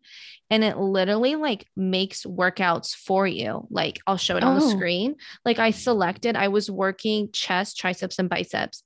and 0.51 0.63
it 0.63 0.77
literally 0.77 1.35
like 1.35 1.65
makes 1.75 2.25
workouts 2.25 2.93
for 2.93 3.25
you. 3.25 3.65
Like 3.71 4.00
I'll 4.05 4.17
show 4.17 4.35
it 4.35 4.43
on 4.43 4.59
the 4.59 4.65
oh. 4.65 4.69
screen. 4.69 5.15
Like 5.45 5.57
I 5.57 5.71
selected, 5.71 6.35
I 6.35 6.50
was 6.50 6.69
working 6.69 7.29
chest, 7.31 7.77
triceps, 7.77 8.19
and 8.19 8.29
biceps, 8.29 8.83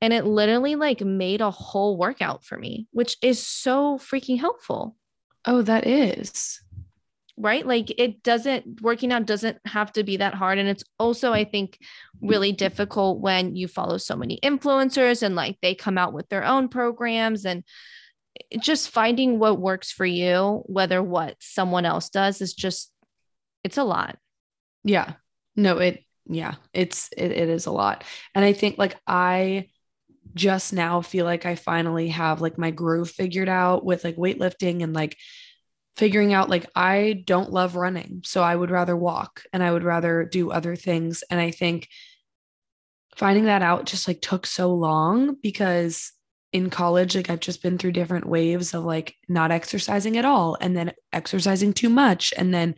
and 0.00 0.12
it 0.12 0.26
literally 0.26 0.74
like 0.74 1.00
made 1.00 1.40
a 1.40 1.50
whole 1.50 1.96
workout 1.96 2.44
for 2.44 2.58
me, 2.58 2.88
which 2.90 3.16
is 3.22 3.46
so 3.46 3.98
freaking 3.98 4.40
helpful. 4.40 4.96
Oh, 5.46 5.62
that 5.62 5.86
is 5.86 6.60
right? 7.36 7.66
Like 7.66 7.92
it 7.98 8.22
doesn't 8.22 8.80
working 8.80 9.12
out 9.12 9.26
doesn't 9.26 9.58
have 9.66 9.92
to 9.94 10.04
be 10.04 10.18
that 10.18 10.34
hard. 10.34 10.58
And 10.58 10.68
it's 10.68 10.84
also 10.98 11.32
i 11.32 11.44
think 11.44 11.78
really 12.20 12.52
difficult 12.52 13.20
when 13.20 13.56
you 13.56 13.68
follow 13.68 13.98
so 13.98 14.16
many 14.16 14.38
influencers 14.42 15.22
and 15.22 15.34
like 15.34 15.58
they 15.60 15.74
come 15.74 15.98
out 15.98 16.12
with 16.12 16.28
their 16.28 16.44
own 16.44 16.68
programs 16.68 17.44
and 17.44 17.64
just 18.60 18.90
finding 18.90 19.38
what 19.38 19.60
works 19.60 19.92
for 19.92 20.06
you 20.06 20.62
whether 20.66 21.02
what 21.02 21.36
someone 21.40 21.84
else 21.84 22.08
does 22.08 22.40
is 22.40 22.54
just 22.54 22.90
it's 23.62 23.78
a 23.78 23.84
lot. 23.84 24.18
Yeah. 24.84 25.14
No 25.56 25.78
it 25.78 26.04
yeah 26.26 26.54
it's 26.72 27.10
it, 27.16 27.32
it 27.32 27.48
is 27.48 27.66
a 27.66 27.72
lot. 27.72 28.04
And 28.34 28.44
i 28.44 28.52
think 28.52 28.78
like 28.78 28.96
i 29.06 29.68
just 30.34 30.72
now 30.72 31.00
feel 31.00 31.24
like 31.24 31.46
i 31.46 31.54
finally 31.54 32.08
have 32.08 32.40
like 32.40 32.58
my 32.58 32.70
groove 32.70 33.10
figured 33.10 33.48
out 33.48 33.84
with 33.84 34.02
like 34.02 34.16
weightlifting 34.16 34.82
and 34.82 34.92
like 34.94 35.16
figuring 35.96 36.32
out 36.32 36.50
like 36.50 36.66
I 36.74 37.22
don't 37.24 37.52
love 37.52 37.76
running, 37.76 38.22
so 38.24 38.42
I 38.42 38.54
would 38.54 38.70
rather 38.70 38.96
walk 38.96 39.42
and 39.52 39.62
I 39.62 39.72
would 39.72 39.84
rather 39.84 40.24
do 40.24 40.50
other 40.50 40.76
things. 40.76 41.22
And 41.30 41.40
I 41.40 41.50
think 41.50 41.88
finding 43.16 43.44
that 43.44 43.62
out 43.62 43.86
just 43.86 44.08
like 44.08 44.20
took 44.20 44.46
so 44.46 44.74
long 44.74 45.36
because 45.42 46.12
in 46.52 46.70
college, 46.70 47.16
like 47.16 47.30
I've 47.30 47.40
just 47.40 47.62
been 47.62 47.78
through 47.78 47.92
different 47.92 48.26
waves 48.26 48.74
of 48.74 48.84
like 48.84 49.16
not 49.28 49.50
exercising 49.50 50.16
at 50.16 50.24
all 50.24 50.56
and 50.60 50.76
then 50.76 50.92
exercising 51.12 51.72
too 51.72 51.88
much. 51.88 52.32
And 52.36 52.54
then 52.54 52.76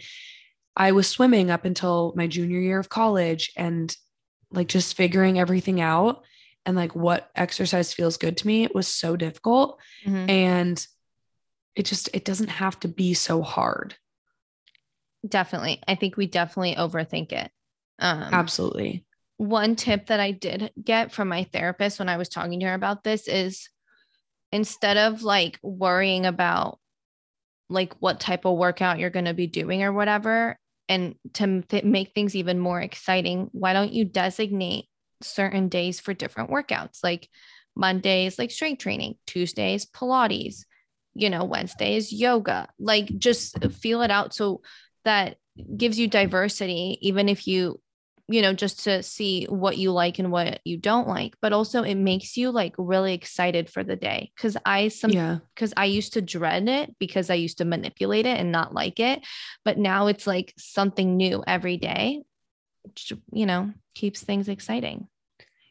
I 0.74 0.92
was 0.92 1.08
swimming 1.08 1.50
up 1.50 1.64
until 1.64 2.12
my 2.16 2.26
junior 2.26 2.58
year 2.58 2.78
of 2.78 2.88
college 2.88 3.52
and 3.56 3.94
like 4.50 4.68
just 4.68 4.96
figuring 4.96 5.38
everything 5.38 5.80
out 5.80 6.24
and 6.64 6.76
like 6.76 6.94
what 6.94 7.30
exercise 7.36 7.92
feels 7.92 8.16
good 8.16 8.36
to 8.38 8.46
me 8.46 8.64
it 8.64 8.74
was 8.74 8.88
so 8.88 9.16
difficult. 9.16 9.78
Mm-hmm. 10.06 10.30
And 10.30 10.86
it 11.76 11.84
just 11.84 12.08
it 12.14 12.24
doesn't 12.24 12.48
have 12.48 12.78
to 12.80 12.88
be 12.88 13.14
so 13.14 13.42
hard. 13.42 13.94
Definitely. 15.26 15.82
I 15.86 15.94
think 15.94 16.16
we 16.16 16.26
definitely 16.26 16.74
overthink 16.74 17.32
it. 17.32 17.50
Um 17.98 18.34
absolutely. 18.34 19.04
one 19.36 19.76
tip 19.76 20.06
that 20.06 20.20
i 20.20 20.30
did 20.30 20.72
get 20.82 21.12
from 21.12 21.28
my 21.28 21.44
therapist 21.44 21.98
when 21.98 22.08
i 22.08 22.16
was 22.16 22.28
talking 22.28 22.60
to 22.60 22.66
her 22.66 22.74
about 22.74 23.04
this 23.04 23.28
is 23.28 23.68
instead 24.52 24.96
of 24.96 25.22
like 25.22 25.58
worrying 25.62 26.26
about 26.26 26.78
like 27.68 27.94
what 28.00 28.20
type 28.20 28.44
of 28.44 28.56
workout 28.56 28.98
you're 28.98 29.10
going 29.10 29.24
to 29.24 29.34
be 29.34 29.46
doing 29.46 29.82
or 29.82 29.92
whatever 29.92 30.58
and 30.88 31.16
to 31.32 31.62
th- 31.62 31.84
make 31.84 32.12
things 32.14 32.36
even 32.36 32.58
more 32.58 32.80
exciting 32.80 33.48
why 33.52 33.72
don't 33.72 33.92
you 33.92 34.04
designate 34.04 34.86
certain 35.22 35.68
days 35.68 36.00
for 36.00 36.14
different 36.14 36.50
workouts? 36.50 37.02
Like 37.02 37.28
mondays 37.74 38.38
like 38.38 38.50
strength 38.50 38.80
training 38.80 39.16
tuesdays 39.26 39.84
pilates 39.86 40.64
you 41.16 41.30
know, 41.30 41.44
Wednesday 41.44 41.96
is 41.96 42.12
yoga. 42.12 42.68
Like 42.78 43.06
just 43.18 43.58
feel 43.72 44.02
it 44.02 44.10
out 44.10 44.34
so 44.34 44.60
that 45.04 45.38
gives 45.76 45.98
you 45.98 46.08
diversity, 46.08 46.98
even 47.00 47.28
if 47.28 47.46
you, 47.46 47.80
you 48.28 48.42
know, 48.42 48.52
just 48.52 48.84
to 48.84 49.02
see 49.02 49.44
what 49.44 49.78
you 49.78 49.92
like 49.92 50.18
and 50.18 50.30
what 50.30 50.60
you 50.64 50.76
don't 50.76 51.08
like, 51.08 51.34
but 51.40 51.52
also 51.52 51.82
it 51.82 51.94
makes 51.94 52.36
you 52.36 52.50
like 52.50 52.74
really 52.76 53.14
excited 53.14 53.70
for 53.70 53.82
the 53.82 53.96
day. 53.96 54.30
Cause 54.36 54.56
I 54.66 54.88
some 54.88 55.10
yeah, 55.10 55.38
because 55.54 55.72
I 55.76 55.86
used 55.86 56.14
to 56.14 56.22
dread 56.22 56.68
it 56.68 56.94
because 56.98 57.30
I 57.30 57.34
used 57.34 57.58
to 57.58 57.64
manipulate 57.64 58.26
it 58.26 58.38
and 58.38 58.52
not 58.52 58.74
like 58.74 59.00
it. 59.00 59.24
But 59.64 59.78
now 59.78 60.08
it's 60.08 60.26
like 60.26 60.52
something 60.58 61.16
new 61.16 61.42
every 61.46 61.78
day, 61.78 62.24
which, 62.82 63.12
you 63.32 63.46
know, 63.46 63.72
keeps 63.94 64.22
things 64.22 64.48
exciting. 64.48 65.08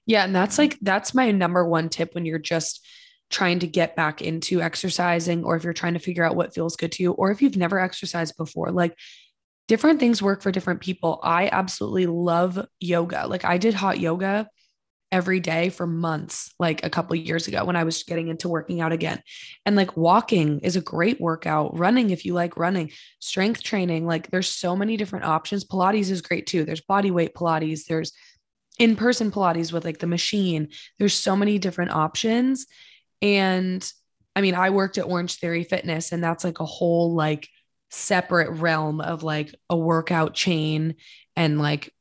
Yeah. 0.07 0.23
And 0.23 0.35
that's 0.35 0.57
like, 0.57 0.77
that's 0.81 1.13
my 1.13 1.31
number 1.31 1.67
one 1.67 1.89
tip 1.89 2.15
when 2.15 2.25
you're 2.25 2.39
just 2.39 2.85
trying 3.29 3.59
to 3.59 3.67
get 3.67 3.95
back 3.95 4.21
into 4.21 4.61
exercising 4.61 5.43
or 5.43 5.55
if 5.55 5.63
you're 5.63 5.73
trying 5.73 5.93
to 5.93 5.99
figure 5.99 6.23
out 6.23 6.35
what 6.35 6.53
feels 6.53 6.75
good 6.75 6.91
to 6.91 7.03
you 7.03 7.11
or 7.11 7.31
if 7.31 7.41
you've 7.41 7.57
never 7.57 7.79
exercised 7.79 8.37
before 8.37 8.71
like 8.71 8.95
different 9.67 9.99
things 9.99 10.21
work 10.21 10.41
for 10.41 10.51
different 10.51 10.81
people. 10.81 11.19
I 11.23 11.49
absolutely 11.51 12.05
love 12.05 12.65
yoga. 12.79 13.27
Like 13.27 13.45
i 13.45 13.57
did 13.57 13.73
hot 13.73 13.99
yoga 13.99 14.47
every 15.11 15.39
day 15.39 15.69
for 15.69 15.87
months 15.87 16.53
like 16.59 16.83
a 16.83 16.89
couple 16.89 17.15
years 17.15 17.47
ago 17.47 17.63
when 17.63 17.75
i 17.75 17.83
was 17.83 18.03
getting 18.03 18.27
into 18.27 18.49
working 18.49 18.81
out 18.81 18.91
again. 18.91 19.21
And 19.65 19.75
like 19.75 19.97
walking 19.97 20.59
is 20.59 20.75
a 20.75 20.81
great 20.81 21.19
workout. 21.19 21.77
Running 21.77 22.11
if 22.11 22.25
you 22.25 22.33
like 22.33 22.57
running 22.57 22.91
strength 23.19 23.63
training 23.63 24.05
like 24.05 24.29
there's 24.29 24.49
so 24.49 24.75
many 24.75 24.97
different 24.97 25.25
options. 25.25 25.65
Pilates 25.65 26.11
is 26.11 26.21
great 26.21 26.45
too. 26.45 26.63
There's 26.63 26.81
body 26.81 27.11
weight 27.11 27.33
pilates. 27.33 27.85
There's 27.85 28.11
in-person 28.77 29.31
pilates 29.31 29.71
with 29.71 29.85
like 29.85 29.99
the 29.99 30.07
machine. 30.07 30.69
There's 30.99 31.13
so 31.13 31.35
many 31.35 31.57
different 31.57 31.91
options 31.91 32.67
and 33.21 33.91
I 34.35 34.41
mean, 34.41 34.55
I 34.55 34.69
worked 34.69 34.97
at 34.97 35.05
Orangetheory 35.05 35.67
Fitness, 35.67 36.11
and 36.11 36.23
that's 36.23 36.43
like 36.43 36.59
a 36.59 36.65
whole 36.65 37.13
like 37.13 37.47
separate 37.89 38.51
realm 38.51 38.99
of 38.99 39.23
like 39.23 39.55
a 39.69 39.77
workout 39.77 40.33
chain 40.33 40.95
and 41.35 41.59
like 41.59 41.93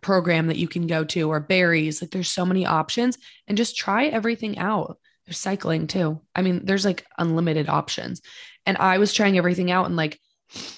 program 0.00 0.48
that 0.48 0.56
you 0.56 0.68
can 0.68 0.86
go 0.86 1.04
to 1.04 1.30
or 1.30 1.40
Barry's. 1.40 2.00
Like 2.02 2.10
there's 2.10 2.30
so 2.30 2.46
many 2.46 2.66
options 2.66 3.18
and 3.46 3.56
just 3.56 3.76
try 3.76 4.06
everything 4.06 4.58
out. 4.58 4.98
There's 5.26 5.38
cycling 5.38 5.86
too. 5.86 6.20
I 6.34 6.42
mean, 6.42 6.64
there's 6.64 6.84
like 6.84 7.06
unlimited 7.18 7.68
options. 7.68 8.20
And 8.66 8.76
I 8.78 8.98
was 8.98 9.12
trying 9.12 9.38
everything 9.38 9.70
out 9.70 9.86
and 9.86 9.96
like 9.96 10.18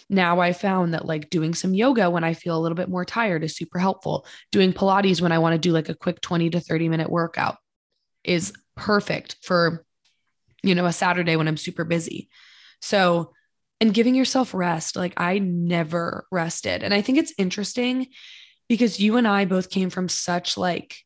now 0.09 0.41
I 0.41 0.53
found 0.53 0.95
that 0.95 1.07
like 1.07 1.31
doing 1.31 1.55
some 1.55 1.75
yoga 1.75 2.09
when 2.11 2.23
I 2.23 2.35
feel 2.35 2.57
a 2.57 2.61
little 2.61 2.77
bit 2.77 2.89
more 2.89 3.05
tired 3.05 3.43
is 3.43 3.57
super 3.57 3.79
helpful. 3.79 4.27
Doing 4.53 4.73
Pilates 4.73 5.21
when 5.21 5.33
I 5.33 5.39
want 5.39 5.55
to 5.55 5.59
do 5.59 5.73
like 5.73 5.89
a 5.89 5.95
quick 5.95 6.21
20 6.21 6.51
to 6.51 6.61
30 6.61 6.89
minute 6.89 7.11
workout 7.11 7.57
is 8.23 8.53
perfect 8.77 9.37
for, 9.43 9.84
you 10.65 10.75
know, 10.75 10.87
a 10.87 10.93
Saturday 10.93 11.37
when 11.37 11.49
I'm 11.49 11.57
super 11.57 11.85
busy. 11.85 12.29
So, 12.81 13.33
and 13.81 13.93
giving 13.93 14.15
yourself 14.15 14.55
rest. 14.55 14.97
Like 14.97 15.15
I 15.17 15.39
never 15.39 16.27
rested. 16.31 16.83
And 16.83 16.95
I 16.95 17.03
think 17.03 17.19
it's 17.19 17.35
interesting 17.39 18.09
because 18.69 19.01
you 19.01 19.17
and 19.17 19.29
I 19.29 19.45
both 19.45 19.71
came 19.71 19.91
from 19.91 20.09
such 20.09 20.57
like, 20.57 20.97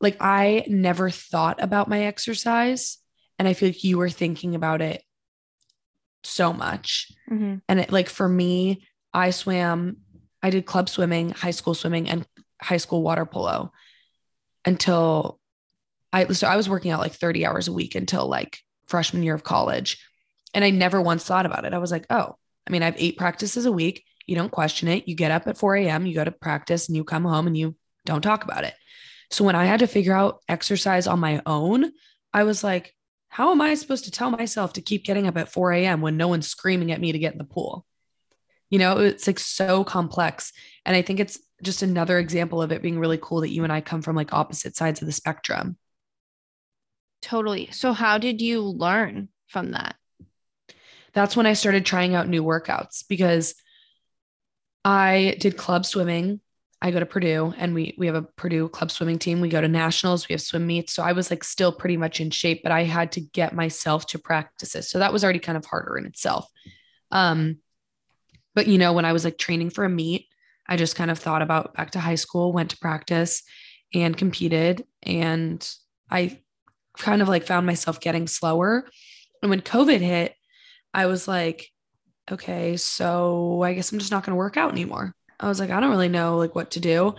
like 0.00 0.16
I 0.20 0.64
never 0.66 1.10
thought 1.10 1.62
about 1.62 1.88
my 1.88 2.04
exercise. 2.04 2.98
And 3.38 3.46
I 3.46 3.52
feel 3.52 3.68
like 3.68 3.84
you 3.84 3.98
were 3.98 4.10
thinking 4.10 4.54
about 4.54 4.80
it 4.80 5.02
so 6.24 6.52
much. 6.52 7.12
Mm-hmm. 7.30 7.56
And 7.68 7.80
it 7.80 7.92
like 7.92 8.08
for 8.08 8.28
me, 8.28 8.86
I 9.12 9.30
swam, 9.30 9.98
I 10.42 10.50
did 10.50 10.66
club 10.66 10.88
swimming, 10.88 11.30
high 11.30 11.52
school 11.52 11.74
swimming, 11.74 12.08
and 12.08 12.26
high 12.60 12.78
school 12.78 13.02
water 13.02 13.26
polo 13.26 13.72
until 14.64 15.38
I 16.12 16.26
so 16.28 16.46
I 16.46 16.56
was 16.56 16.68
working 16.68 16.90
out 16.90 17.00
like 17.00 17.12
30 17.12 17.44
hours 17.44 17.68
a 17.68 17.72
week 17.72 17.94
until 17.94 18.26
like 18.26 18.60
freshman 18.86 19.22
year 19.22 19.34
of 19.34 19.44
college. 19.44 19.98
And 20.52 20.64
I 20.64 20.70
never 20.70 21.00
once 21.00 21.24
thought 21.24 21.46
about 21.46 21.64
it. 21.64 21.74
I 21.74 21.78
was 21.78 21.90
like, 21.90 22.06
oh, 22.10 22.36
I 22.66 22.70
mean, 22.70 22.82
I 22.82 22.86
have 22.86 22.96
eight 22.98 23.18
practices 23.18 23.66
a 23.66 23.72
week. 23.72 24.04
You 24.26 24.36
don't 24.36 24.52
question 24.52 24.88
it. 24.88 25.08
You 25.08 25.14
get 25.14 25.30
up 25.30 25.46
at 25.46 25.58
4 25.58 25.76
a.m., 25.76 26.06
you 26.06 26.14
go 26.14 26.24
to 26.24 26.30
practice 26.30 26.88
and 26.88 26.96
you 26.96 27.04
come 27.04 27.24
home 27.24 27.46
and 27.46 27.56
you 27.56 27.76
don't 28.06 28.22
talk 28.22 28.44
about 28.44 28.64
it. 28.64 28.74
So 29.30 29.44
when 29.44 29.56
I 29.56 29.64
had 29.64 29.80
to 29.80 29.86
figure 29.86 30.14
out 30.14 30.40
exercise 30.48 31.06
on 31.06 31.20
my 31.20 31.42
own, 31.44 31.92
I 32.32 32.44
was 32.44 32.62
like, 32.62 32.94
how 33.28 33.50
am 33.50 33.60
I 33.60 33.74
supposed 33.74 34.04
to 34.04 34.10
tell 34.10 34.30
myself 34.30 34.74
to 34.74 34.80
keep 34.80 35.04
getting 35.04 35.26
up 35.26 35.36
at 35.36 35.50
4 35.50 35.72
a.m. 35.72 36.00
when 36.00 36.16
no 36.16 36.28
one's 36.28 36.46
screaming 36.46 36.92
at 36.92 37.00
me 37.00 37.12
to 37.12 37.18
get 37.18 37.32
in 37.32 37.38
the 37.38 37.44
pool? 37.44 37.84
You 38.70 38.78
know, 38.78 38.98
it's 38.98 39.26
like 39.26 39.40
so 39.40 39.84
complex. 39.84 40.52
And 40.86 40.96
I 40.96 41.02
think 41.02 41.20
it's 41.20 41.38
just 41.62 41.82
another 41.82 42.18
example 42.18 42.62
of 42.62 42.72
it 42.72 42.82
being 42.82 42.98
really 42.98 43.18
cool 43.20 43.40
that 43.40 43.50
you 43.50 43.64
and 43.64 43.72
I 43.72 43.80
come 43.80 44.02
from 44.02 44.16
like 44.16 44.32
opposite 44.32 44.76
sides 44.76 45.02
of 45.02 45.06
the 45.06 45.12
spectrum. 45.12 45.76
Totally. 47.24 47.70
So, 47.72 47.94
how 47.94 48.18
did 48.18 48.42
you 48.42 48.60
learn 48.60 49.30
from 49.46 49.70
that? 49.70 49.96
That's 51.14 51.34
when 51.34 51.46
I 51.46 51.54
started 51.54 51.86
trying 51.86 52.14
out 52.14 52.28
new 52.28 52.44
workouts 52.44 53.02
because 53.08 53.54
I 54.84 55.34
did 55.40 55.56
club 55.56 55.86
swimming. 55.86 56.40
I 56.82 56.90
go 56.90 57.00
to 57.00 57.06
Purdue 57.06 57.54
and 57.56 57.72
we 57.72 57.94
we 57.96 58.08
have 58.08 58.14
a 58.14 58.28
Purdue 58.36 58.68
club 58.68 58.90
swimming 58.90 59.18
team. 59.18 59.40
We 59.40 59.48
go 59.48 59.62
to 59.62 59.68
nationals, 59.68 60.28
we 60.28 60.34
have 60.34 60.42
swim 60.42 60.66
meets. 60.66 60.92
So 60.92 61.02
I 61.02 61.12
was 61.12 61.30
like 61.30 61.44
still 61.44 61.72
pretty 61.72 61.96
much 61.96 62.20
in 62.20 62.28
shape, 62.28 62.62
but 62.62 62.72
I 62.72 62.82
had 62.82 63.12
to 63.12 63.22
get 63.22 63.54
myself 63.54 64.04
to 64.08 64.18
practices. 64.18 64.90
So 64.90 64.98
that 64.98 65.12
was 65.12 65.24
already 65.24 65.38
kind 65.38 65.56
of 65.56 65.64
harder 65.64 65.96
in 65.96 66.04
itself. 66.04 66.46
Um 67.10 67.56
but 68.54 68.66
you 68.66 68.76
know, 68.76 68.92
when 68.92 69.06
I 69.06 69.14
was 69.14 69.24
like 69.24 69.38
training 69.38 69.70
for 69.70 69.84
a 69.84 69.88
meet, 69.88 70.28
I 70.68 70.76
just 70.76 70.94
kind 70.94 71.10
of 71.10 71.18
thought 71.18 71.40
about 71.40 71.72
back 71.72 71.92
to 71.92 72.00
high 72.00 72.16
school, 72.16 72.52
went 72.52 72.72
to 72.72 72.78
practice 72.78 73.44
and 73.94 74.14
competed 74.14 74.84
and 75.02 75.66
I 76.10 76.40
kind 76.98 77.22
of 77.22 77.28
like 77.28 77.44
found 77.44 77.66
myself 77.66 78.00
getting 78.00 78.26
slower. 78.26 78.88
And 79.42 79.50
when 79.50 79.60
COVID 79.60 80.00
hit, 80.00 80.34
I 80.92 81.06
was 81.06 81.26
like, 81.28 81.68
okay, 82.30 82.76
so 82.76 83.62
I 83.62 83.74
guess 83.74 83.92
I'm 83.92 83.98
just 83.98 84.10
not 84.10 84.24
going 84.24 84.32
to 84.32 84.36
work 84.36 84.56
out 84.56 84.72
anymore. 84.72 85.14
I 85.38 85.48
was 85.48 85.60
like, 85.60 85.70
I 85.70 85.80
don't 85.80 85.90
really 85.90 86.08
know 86.08 86.38
like 86.38 86.54
what 86.54 86.72
to 86.72 86.80
do. 86.80 87.14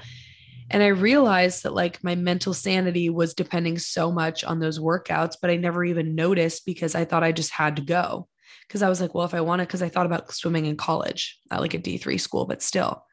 And 0.72 0.82
I 0.82 0.88
realized 0.88 1.64
that 1.64 1.76
like 1.76 2.04
my 2.04 2.16
mental 2.16 2.54
sanity 2.54 3.10
was 3.10 3.36
depending 3.36 3.78
so 3.78 4.12
much 4.12 4.44
on 4.44 4.60
those 4.60 4.80
workouts, 4.80 5.36
but 5.40 5.52
I 5.52 5.58
never 5.58 5.84
even 5.84 6.16
noticed 6.16 6.66
because 6.66 6.96
I 6.96 7.06
thought 7.06 7.24
I 7.24 7.32
just 7.32 7.52
had 7.52 7.76
to 7.76 7.84
go. 7.84 8.28
Cause 8.68 8.82
I 8.82 8.90
was 8.90 9.00
like, 9.00 9.14
well, 9.14 9.26
if 9.26 9.36
I 9.36 9.42
want 9.42 9.60
to, 9.60 9.66
because 9.68 9.84
I 9.84 9.90
thought 9.90 10.08
about 10.08 10.34
swimming 10.34 10.66
in 10.66 10.76
college 10.76 11.38
at 11.52 11.62
like 11.62 11.76
a 11.76 11.80
D3 11.80 12.20
school, 12.20 12.48
but 12.48 12.64
still. 12.64 13.06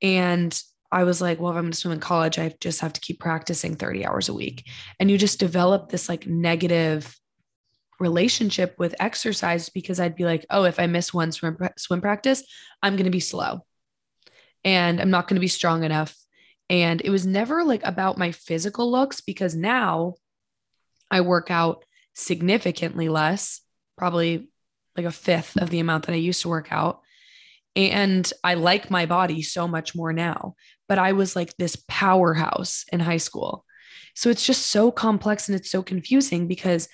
And 0.00 0.56
I 0.90 1.04
was 1.04 1.20
like, 1.20 1.38
well, 1.38 1.52
if 1.52 1.56
I'm 1.56 1.64
going 1.64 1.72
to 1.72 1.78
swim 1.78 1.92
in 1.92 2.00
college, 2.00 2.38
I 2.38 2.54
just 2.60 2.80
have 2.80 2.94
to 2.94 3.00
keep 3.00 3.20
practicing 3.20 3.76
30 3.76 4.06
hours 4.06 4.28
a 4.28 4.34
week. 4.34 4.66
And 4.98 5.10
you 5.10 5.18
just 5.18 5.38
develop 5.38 5.90
this 5.90 6.08
like 6.08 6.26
negative 6.26 7.14
relationship 8.00 8.74
with 8.78 8.94
exercise 9.00 9.68
because 9.68 10.00
I'd 10.00 10.16
be 10.16 10.24
like, 10.24 10.46
oh, 10.50 10.64
if 10.64 10.80
I 10.80 10.86
miss 10.86 11.12
one 11.12 11.32
swim, 11.32 11.58
swim 11.76 12.00
practice, 12.00 12.42
I'm 12.82 12.94
going 12.94 13.04
to 13.04 13.10
be 13.10 13.20
slow 13.20 13.64
and 14.64 15.00
I'm 15.00 15.10
not 15.10 15.28
going 15.28 15.36
to 15.36 15.40
be 15.40 15.48
strong 15.48 15.84
enough. 15.84 16.16
And 16.70 17.00
it 17.04 17.10
was 17.10 17.26
never 17.26 17.64
like 17.64 17.84
about 17.84 18.18
my 18.18 18.32
physical 18.32 18.90
looks 18.90 19.20
because 19.20 19.54
now 19.54 20.14
I 21.10 21.22
work 21.22 21.50
out 21.50 21.84
significantly 22.14 23.08
less, 23.08 23.60
probably 23.96 24.48
like 24.96 25.06
a 25.06 25.12
fifth 25.12 25.56
of 25.56 25.70
the 25.70 25.80
amount 25.80 26.06
that 26.06 26.12
I 26.12 26.16
used 26.16 26.42
to 26.42 26.48
work 26.48 26.68
out. 26.70 27.00
And 27.74 28.30
I 28.42 28.54
like 28.54 28.90
my 28.90 29.06
body 29.06 29.42
so 29.42 29.68
much 29.68 29.94
more 29.94 30.12
now. 30.12 30.56
But 30.88 30.98
I 30.98 31.12
was 31.12 31.36
like 31.36 31.56
this 31.56 31.76
powerhouse 31.88 32.84
in 32.90 33.00
high 33.00 33.18
school. 33.18 33.64
So 34.14 34.30
it's 34.30 34.44
just 34.44 34.66
so 34.66 34.90
complex 34.90 35.48
and 35.48 35.56
it's 35.56 35.70
so 35.70 35.82
confusing 35.82 36.48
because 36.48 36.88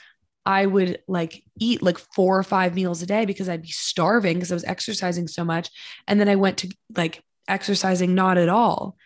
I 0.47 0.67
would 0.67 0.99
like 1.09 1.43
eat 1.59 1.83
like 1.83 1.99
four 1.99 2.39
or 2.39 2.43
five 2.43 2.75
meals 2.75 3.03
a 3.03 3.07
day 3.07 3.25
because 3.25 3.49
I'd 3.49 3.63
be 3.63 3.71
starving 3.71 4.37
because 4.37 4.53
I 4.53 4.57
was 4.57 4.65
exercising 4.65 5.27
so 5.29 5.45
much. 5.45 5.71
And 6.07 6.21
then 6.21 6.29
I 6.29 6.37
went 6.37 6.59
to 6.59 6.77
like 6.97 7.23
exercising 7.49 8.15
not 8.15 8.37
at 8.37 8.49
all. 8.49 8.97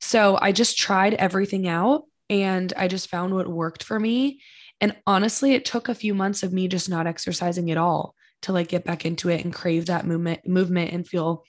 So 0.00 0.38
I 0.40 0.52
just 0.52 0.78
tried 0.78 1.14
everything 1.14 1.68
out 1.68 2.04
and 2.30 2.72
I 2.76 2.88
just 2.88 3.10
found 3.10 3.34
what 3.34 3.48
worked 3.48 3.82
for 3.82 3.98
me. 3.98 4.40
And 4.80 4.96
honestly, 5.06 5.54
it 5.54 5.64
took 5.64 5.88
a 5.88 5.94
few 5.94 6.14
months 6.14 6.42
of 6.42 6.52
me 6.52 6.68
just 6.68 6.88
not 6.88 7.06
exercising 7.06 7.70
at 7.70 7.78
all 7.78 8.14
to 8.42 8.52
like 8.52 8.68
get 8.68 8.84
back 8.84 9.04
into 9.04 9.28
it 9.28 9.44
and 9.44 9.52
crave 9.52 9.86
that 9.86 10.06
movement 10.06 10.46
movement 10.46 10.92
and 10.92 11.06
feel 11.06 11.44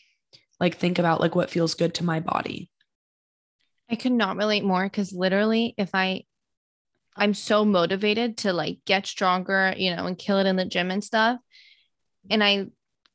like 0.60 0.76
think 0.76 1.00
about 1.00 1.22
like 1.22 1.36
what 1.36 1.52
feels 1.52 1.76
good 1.76 1.94
to 1.96 2.04
my 2.04 2.20
body. 2.20 2.70
I 3.90 3.96
could 3.96 4.12
not 4.12 4.38
relate 4.38 4.64
more 4.64 4.84
because 4.84 5.14
literally 5.14 5.74
if 5.78 5.90
I 5.94 6.24
I'm 7.16 7.34
so 7.34 7.66
motivated 7.66 8.38
to 8.40 8.54
like 8.54 8.80
get 8.86 9.06
stronger, 9.06 9.74
you 9.76 9.96
know, 9.96 10.06
and 10.06 10.18
kill 10.18 10.38
it 10.38 10.48
in 10.48 10.56
the 10.56 10.66
gym 10.66 10.90
and 10.90 11.04
stuff. 11.04 11.40
And 12.30 12.44
I 12.44 12.68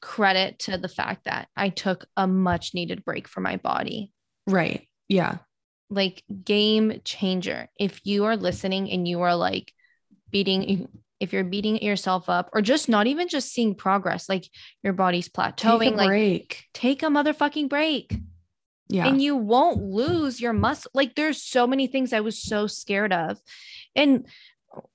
credit 0.02 0.58
to 0.60 0.76
the 0.76 0.88
fact 0.88 1.24
that 1.24 1.48
I 1.56 1.70
took 1.70 2.04
a 2.16 2.26
much 2.26 2.74
needed 2.74 3.04
break 3.04 3.26
for 3.26 3.40
my 3.40 3.56
body. 3.56 4.12
Right. 4.46 4.86
Yeah. 5.08 5.38
Like 5.88 6.22
game 6.44 7.00
changer. 7.04 7.68
If 7.78 8.04
you 8.04 8.26
are 8.26 8.36
listening 8.36 8.90
and 8.90 9.08
you 9.08 9.22
are 9.22 9.34
like 9.34 9.72
beating 10.30 10.88
if 11.20 11.32
you're 11.32 11.44
beating 11.44 11.82
yourself 11.82 12.28
up 12.28 12.50
or 12.52 12.60
just 12.60 12.88
not 12.88 13.06
even 13.06 13.28
just 13.28 13.52
seeing 13.52 13.74
progress, 13.74 14.28
like 14.28 14.46
your 14.82 14.92
body's 14.92 15.28
plateauing, 15.28 15.80
take 15.80 15.96
like 15.96 16.08
break. 16.08 16.64
take 16.74 17.02
a 17.02 17.06
motherfucking 17.06 17.70
break. 17.70 18.14
Yeah. 18.88 19.06
And 19.06 19.20
you 19.20 19.36
won't 19.36 19.82
lose 19.82 20.40
your 20.40 20.52
muscle. 20.52 20.90
Like 20.94 21.14
there's 21.14 21.42
so 21.42 21.66
many 21.66 21.86
things 21.86 22.12
I 22.12 22.20
was 22.20 22.42
so 22.42 22.66
scared 22.66 23.12
of. 23.12 23.38
And 23.96 24.26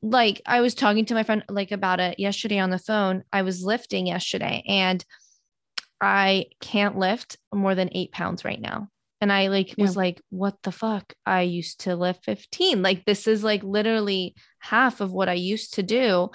like 0.01 0.41
I 0.45 0.61
was 0.61 0.75
talking 0.75 1.05
to 1.05 1.13
my 1.13 1.23
friend 1.23 1.43
like 1.49 1.71
about 1.71 1.99
it 1.99 2.19
yesterday 2.19 2.59
on 2.59 2.69
the 2.69 2.79
phone. 2.79 3.23
I 3.33 3.41
was 3.41 3.63
lifting 3.63 4.07
yesterday 4.07 4.63
and 4.67 5.03
I 6.01 6.45
can't 6.61 6.97
lift 6.97 7.37
more 7.53 7.75
than 7.75 7.89
eight 7.93 8.11
pounds 8.11 8.45
right 8.45 8.59
now. 8.61 8.89
And 9.21 9.33
I 9.33 9.47
like 9.47 9.75
yeah. 9.77 9.83
was 9.83 9.97
like, 9.97 10.21
what 10.29 10.55
the 10.63 10.71
fuck? 10.71 11.13
I 11.25 11.41
used 11.41 11.81
to 11.81 11.95
lift 11.95 12.23
15. 12.25 12.81
Like 12.81 13.05
this 13.05 13.27
is 13.27 13.43
like 13.43 13.63
literally 13.63 14.35
half 14.59 15.01
of 15.01 15.11
what 15.11 15.29
I 15.29 15.33
used 15.33 15.73
to 15.75 15.83
do. 15.83 16.29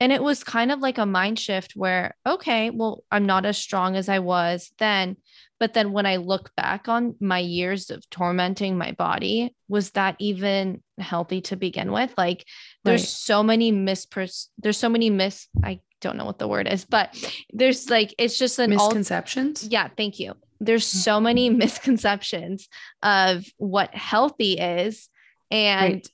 And 0.00 0.12
it 0.12 0.22
was 0.22 0.42
kind 0.42 0.72
of 0.72 0.80
like 0.80 0.98
a 0.98 1.06
mind 1.06 1.38
shift 1.38 1.74
where, 1.76 2.16
okay, 2.26 2.70
well, 2.70 3.04
I'm 3.12 3.26
not 3.26 3.46
as 3.46 3.58
strong 3.58 3.96
as 3.96 4.08
I 4.08 4.18
was 4.18 4.72
then. 4.78 5.16
But 5.62 5.74
then 5.74 5.92
when 5.92 6.06
I 6.06 6.16
look 6.16 6.50
back 6.56 6.88
on 6.88 7.14
my 7.20 7.38
years 7.38 7.90
of 7.90 8.10
tormenting 8.10 8.76
my 8.76 8.90
body, 8.90 9.54
was 9.68 9.92
that 9.92 10.16
even 10.18 10.82
healthy 10.98 11.40
to 11.42 11.56
begin 11.56 11.92
with? 11.92 12.12
Like 12.18 12.44
there's 12.82 13.02
right. 13.02 13.08
so 13.08 13.44
many 13.44 13.70
mispers 13.70 14.48
there's 14.58 14.76
so 14.76 14.88
many 14.88 15.08
mis 15.08 15.46
I 15.62 15.78
don't 16.00 16.16
know 16.16 16.24
what 16.24 16.40
the 16.40 16.48
word 16.48 16.66
is, 16.66 16.84
but 16.84 17.14
there's 17.52 17.88
like 17.88 18.12
it's 18.18 18.36
just 18.36 18.58
an 18.58 18.70
misconceptions. 18.70 19.62
All, 19.62 19.68
yeah, 19.70 19.88
thank 19.96 20.18
you. 20.18 20.34
There's 20.58 20.84
mm-hmm. 20.84 20.98
so 20.98 21.20
many 21.20 21.48
misconceptions 21.64 22.68
of 23.00 23.44
what 23.56 23.94
healthy 23.94 24.54
is. 24.58 25.08
And 25.48 25.94
right. 25.94 26.08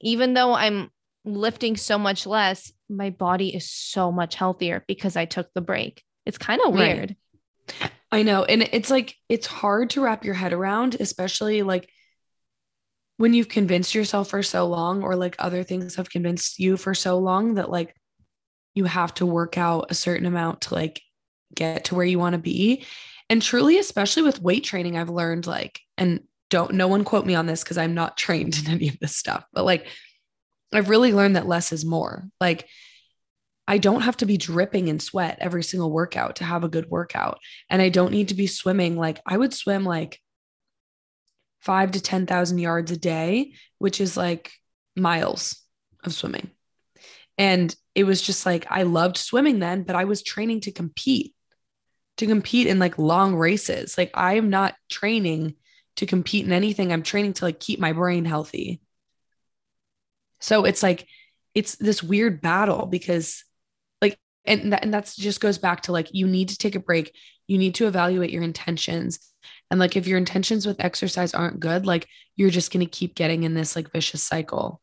even 0.00 0.34
though 0.34 0.54
I'm 0.54 0.92
lifting 1.24 1.76
so 1.76 1.98
much 1.98 2.24
less, 2.24 2.72
my 2.88 3.10
body 3.10 3.52
is 3.52 3.68
so 3.68 4.12
much 4.12 4.36
healthier 4.36 4.84
because 4.86 5.16
I 5.16 5.24
took 5.24 5.52
the 5.54 5.60
break. 5.60 6.04
It's 6.24 6.38
kind 6.38 6.60
of 6.64 6.72
weird. 6.72 7.16
Right. 7.80 7.90
I 8.12 8.22
know. 8.22 8.44
And 8.44 8.62
it's 8.72 8.90
like, 8.90 9.16
it's 9.30 9.46
hard 9.46 9.90
to 9.90 10.02
wrap 10.02 10.24
your 10.24 10.34
head 10.34 10.52
around, 10.52 10.98
especially 11.00 11.62
like 11.62 11.88
when 13.16 13.32
you've 13.32 13.48
convinced 13.48 13.94
yourself 13.94 14.28
for 14.28 14.42
so 14.42 14.66
long, 14.66 15.02
or 15.02 15.16
like 15.16 15.34
other 15.38 15.62
things 15.62 15.94
have 15.96 16.10
convinced 16.10 16.58
you 16.58 16.76
for 16.76 16.94
so 16.94 17.18
long 17.18 17.54
that 17.54 17.70
like 17.70 17.96
you 18.74 18.84
have 18.84 19.14
to 19.14 19.26
work 19.26 19.56
out 19.56 19.86
a 19.90 19.94
certain 19.94 20.26
amount 20.26 20.62
to 20.62 20.74
like 20.74 21.00
get 21.54 21.86
to 21.86 21.94
where 21.94 22.04
you 22.04 22.18
want 22.18 22.34
to 22.34 22.38
be. 22.38 22.84
And 23.30 23.40
truly, 23.40 23.78
especially 23.78 24.24
with 24.24 24.42
weight 24.42 24.64
training, 24.64 24.98
I've 24.98 25.08
learned 25.08 25.46
like, 25.46 25.80
and 25.96 26.20
don't, 26.50 26.74
no 26.74 26.88
one 26.88 27.04
quote 27.04 27.24
me 27.24 27.34
on 27.34 27.46
this 27.46 27.62
because 27.62 27.78
I'm 27.78 27.94
not 27.94 28.16
trained 28.18 28.58
in 28.58 28.70
any 28.70 28.88
of 28.88 28.98
this 29.00 29.16
stuff, 29.16 29.44
but 29.54 29.64
like, 29.64 29.86
I've 30.70 30.90
really 30.90 31.14
learned 31.14 31.36
that 31.36 31.46
less 31.46 31.72
is 31.72 31.84
more. 31.84 32.24
Like, 32.40 32.66
I 33.72 33.78
don't 33.78 34.02
have 34.02 34.18
to 34.18 34.26
be 34.26 34.36
dripping 34.36 34.88
in 34.88 35.00
sweat 35.00 35.38
every 35.40 35.62
single 35.62 35.90
workout 35.90 36.36
to 36.36 36.44
have 36.44 36.62
a 36.62 36.68
good 36.68 36.90
workout. 36.90 37.38
And 37.70 37.80
I 37.80 37.88
don't 37.88 38.12
need 38.12 38.28
to 38.28 38.34
be 38.34 38.46
swimming. 38.46 38.98
Like, 38.98 39.18
I 39.24 39.34
would 39.34 39.54
swim 39.54 39.82
like 39.82 40.20
five 41.60 41.92
to 41.92 42.00
10,000 42.02 42.58
yards 42.58 42.90
a 42.90 42.98
day, 42.98 43.54
which 43.78 43.98
is 43.98 44.14
like 44.14 44.52
miles 44.94 45.58
of 46.04 46.12
swimming. 46.12 46.50
And 47.38 47.74
it 47.94 48.04
was 48.04 48.20
just 48.20 48.44
like, 48.44 48.66
I 48.68 48.82
loved 48.82 49.16
swimming 49.16 49.58
then, 49.58 49.84
but 49.84 49.96
I 49.96 50.04
was 50.04 50.22
training 50.22 50.60
to 50.60 50.70
compete, 50.70 51.34
to 52.18 52.26
compete 52.26 52.66
in 52.66 52.78
like 52.78 52.98
long 52.98 53.36
races. 53.36 53.96
Like, 53.96 54.10
I 54.12 54.34
am 54.34 54.50
not 54.50 54.74
training 54.90 55.54
to 55.96 56.04
compete 56.04 56.44
in 56.44 56.52
anything. 56.52 56.92
I'm 56.92 57.02
training 57.02 57.32
to 57.34 57.46
like 57.46 57.58
keep 57.58 57.80
my 57.80 57.94
brain 57.94 58.26
healthy. 58.26 58.82
So 60.40 60.66
it's 60.66 60.82
like, 60.82 61.06
it's 61.54 61.76
this 61.76 62.02
weird 62.02 62.42
battle 62.42 62.84
because 62.84 63.44
and 64.44 64.72
that, 64.72 64.84
and 64.84 64.92
that's 64.92 65.16
just 65.16 65.40
goes 65.40 65.58
back 65.58 65.82
to 65.82 65.92
like, 65.92 66.08
you 66.12 66.26
need 66.26 66.48
to 66.50 66.58
take 66.58 66.74
a 66.74 66.80
break. 66.80 67.14
You 67.46 67.58
need 67.58 67.74
to 67.76 67.86
evaluate 67.86 68.30
your 68.30 68.42
intentions. 68.42 69.18
And 69.70 69.80
like, 69.80 69.96
if 69.96 70.06
your 70.06 70.18
intentions 70.18 70.66
with 70.66 70.80
exercise 70.80 71.34
aren't 71.34 71.60
good, 71.60 71.86
like, 71.86 72.06
you're 72.36 72.50
just 72.50 72.72
going 72.72 72.84
to 72.84 72.90
keep 72.90 73.14
getting 73.14 73.42
in 73.42 73.54
this 73.54 73.74
like 73.76 73.90
vicious 73.92 74.22
cycle. 74.22 74.80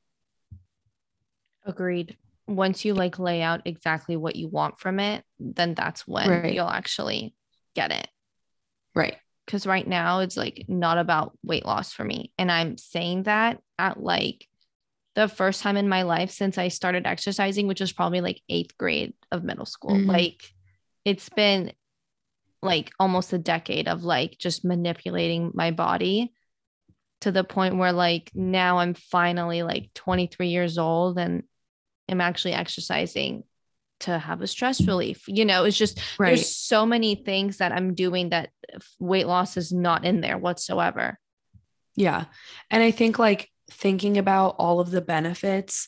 Agreed. 1.65 2.17
Once 2.47 2.83
you 2.83 2.93
like 2.93 3.19
lay 3.19 3.41
out 3.41 3.61
exactly 3.65 4.15
what 4.15 4.35
you 4.35 4.47
want 4.47 4.79
from 4.79 4.99
it, 4.99 5.23
then 5.39 5.75
that's 5.75 6.07
when 6.07 6.29
right. 6.29 6.53
you'll 6.53 6.67
actually 6.67 7.35
get 7.75 7.91
it. 7.91 8.07
Right. 8.95 9.17
Because 9.45 9.67
right 9.67 9.87
now 9.87 10.19
it's 10.19 10.35
like 10.35 10.65
not 10.67 10.97
about 10.97 11.37
weight 11.43 11.65
loss 11.65 11.93
for 11.93 12.03
me. 12.03 12.31
And 12.37 12.51
I'm 12.51 12.77
saying 12.77 13.23
that 13.23 13.61
at 13.77 14.01
like 14.01 14.47
the 15.15 15.27
first 15.27 15.61
time 15.61 15.77
in 15.77 15.89
my 15.89 16.03
life 16.03 16.31
since 16.31 16.57
I 16.57 16.67
started 16.67 17.05
exercising, 17.05 17.67
which 17.67 17.81
was 17.81 17.91
probably 17.91 18.21
like 18.21 18.41
eighth 18.49 18.77
grade 18.77 19.13
of 19.31 19.43
middle 19.43 19.65
school. 19.65 19.95
Mm-hmm. 19.95 20.09
Like 20.09 20.43
it's 21.05 21.29
been 21.29 21.73
like 22.61 22.91
almost 22.99 23.33
a 23.33 23.37
decade 23.37 23.87
of 23.87 24.03
like 24.03 24.37
just 24.37 24.65
manipulating 24.65 25.51
my 25.53 25.71
body 25.71 26.33
to 27.21 27.31
the 27.31 27.43
point 27.43 27.77
where 27.77 27.91
like 27.91 28.31
now 28.33 28.77
I'm 28.77 28.93
finally 28.93 29.63
like 29.63 29.93
23 29.93 30.47
years 30.47 30.77
old 30.77 31.17
and 31.17 31.43
I'm 32.09 32.21
actually 32.21 32.53
exercising 32.53 33.43
to 34.01 34.17
have 34.17 34.41
a 34.41 34.47
stress 34.47 34.85
relief. 34.85 35.23
You 35.27 35.45
know, 35.45 35.65
it's 35.65 35.77
just 35.77 35.99
right. 36.17 36.29
there's 36.29 36.55
so 36.55 36.85
many 36.85 37.15
things 37.15 37.57
that 37.57 37.71
I'm 37.71 37.93
doing 37.93 38.29
that 38.29 38.49
weight 38.99 39.27
loss 39.27 39.57
is 39.57 39.73
not 39.73 40.05
in 40.05 40.21
there 40.21 40.37
whatsoever. 40.37 41.19
Yeah. 41.95 42.25
And 42.71 42.81
I 42.81 42.91
think 42.91 43.19
like 43.19 43.49
thinking 43.71 44.17
about 44.17 44.55
all 44.57 44.79
of 44.79 44.91
the 44.91 45.01
benefits 45.01 45.87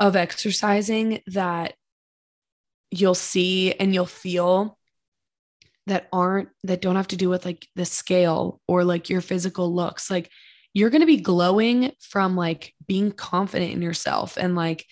of 0.00 0.16
exercising 0.16 1.22
that 1.28 1.74
you'll 2.90 3.14
see 3.14 3.72
and 3.72 3.94
you'll 3.94 4.06
feel 4.06 4.78
that 5.86 6.08
aren't 6.12 6.48
that 6.64 6.80
don't 6.80 6.96
have 6.96 7.08
to 7.08 7.16
do 7.16 7.28
with 7.28 7.44
like 7.44 7.66
the 7.74 7.84
scale 7.84 8.60
or 8.68 8.84
like 8.84 9.08
your 9.10 9.20
physical 9.20 9.74
looks. 9.74 10.10
Like 10.10 10.30
you're 10.74 10.90
going 10.90 11.00
to 11.00 11.06
be 11.06 11.18
glowing 11.18 11.92
from 12.00 12.36
like 12.36 12.74
being 12.86 13.12
confident 13.12 13.72
in 13.72 13.82
yourself 13.82 14.36
and 14.36 14.54
like 14.54 14.86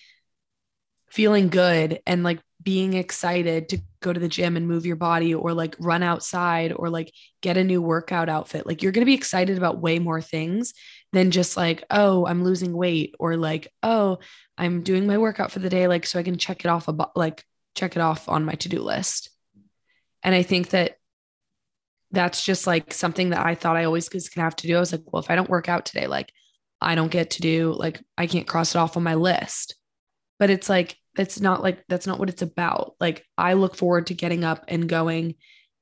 feeling 1.09 1.49
good 1.49 1.99
and 2.05 2.23
like 2.23 2.39
being 2.61 2.93
excited 2.93 3.69
to 3.69 3.79
go 4.01 4.13
to 4.13 4.19
the 4.19 4.27
gym 4.27 4.55
and 4.55 4.67
move 4.67 4.85
your 4.85 4.95
body 4.95 5.33
or 5.33 5.53
like 5.53 5.75
run 5.79 6.03
outside 6.03 6.71
or 6.71 6.89
like 6.89 7.11
get 7.41 7.57
a 7.57 7.63
new 7.63 7.81
workout 7.81 8.29
outfit. 8.29 8.65
Like 8.67 8.83
you're 8.83 8.91
going 8.91 9.01
to 9.01 9.09
be 9.09 9.15
excited 9.15 9.57
about 9.57 9.81
way 9.81 9.99
more 9.99 10.21
things 10.21 10.73
than 11.13 11.31
just 11.31 11.57
like 11.57 11.83
oh 11.91 12.25
i'm 12.25 12.43
losing 12.43 12.73
weight 12.73 13.15
or 13.19 13.37
like 13.37 13.67
oh 13.83 14.19
i'm 14.57 14.81
doing 14.81 15.05
my 15.05 15.17
workout 15.17 15.51
for 15.51 15.59
the 15.59 15.69
day 15.69 15.87
like 15.87 16.05
so 16.05 16.19
i 16.19 16.23
can 16.23 16.37
check 16.37 16.63
it 16.63 16.69
off 16.69 16.87
about 16.87 17.15
like 17.15 17.43
check 17.75 17.95
it 17.95 18.01
off 18.01 18.29
on 18.29 18.45
my 18.45 18.53
to-do 18.53 18.81
list 18.81 19.31
and 20.23 20.35
I 20.35 20.43
think 20.43 20.69
that 20.69 20.97
that's 22.11 22.43
just 22.43 22.67
like 22.67 22.93
something 22.93 23.29
that 23.29 23.45
I 23.45 23.55
thought 23.55 23.77
I 23.77 23.85
always 23.85 24.11
was 24.11 24.29
gonna 24.29 24.43
have 24.43 24.55
to 24.57 24.67
do. 24.67 24.75
I 24.75 24.79
was 24.79 24.91
like, 24.91 25.01
well, 25.11 25.21
if 25.21 25.29
I 25.29 25.35
don't 25.35 25.49
work 25.49 25.69
out 25.69 25.85
today, 25.85 26.07
like 26.07 26.31
I 26.81 26.95
don't 26.95 27.11
get 27.11 27.31
to 27.31 27.41
do, 27.41 27.73
like 27.73 28.01
I 28.17 28.27
can't 28.27 28.47
cross 28.47 28.75
it 28.75 28.79
off 28.79 28.97
on 28.97 29.03
my 29.03 29.15
list. 29.15 29.75
But 30.39 30.49
it's 30.49 30.69
like, 30.69 30.97
it's 31.17 31.39
not 31.39 31.61
like 31.61 31.83
that's 31.87 32.07
not 32.07 32.19
what 32.19 32.29
it's 32.29 32.41
about. 32.41 32.95
Like 32.99 33.25
I 33.37 33.53
look 33.53 33.75
forward 33.75 34.07
to 34.07 34.13
getting 34.13 34.43
up 34.43 34.65
and 34.67 34.89
going 34.89 35.35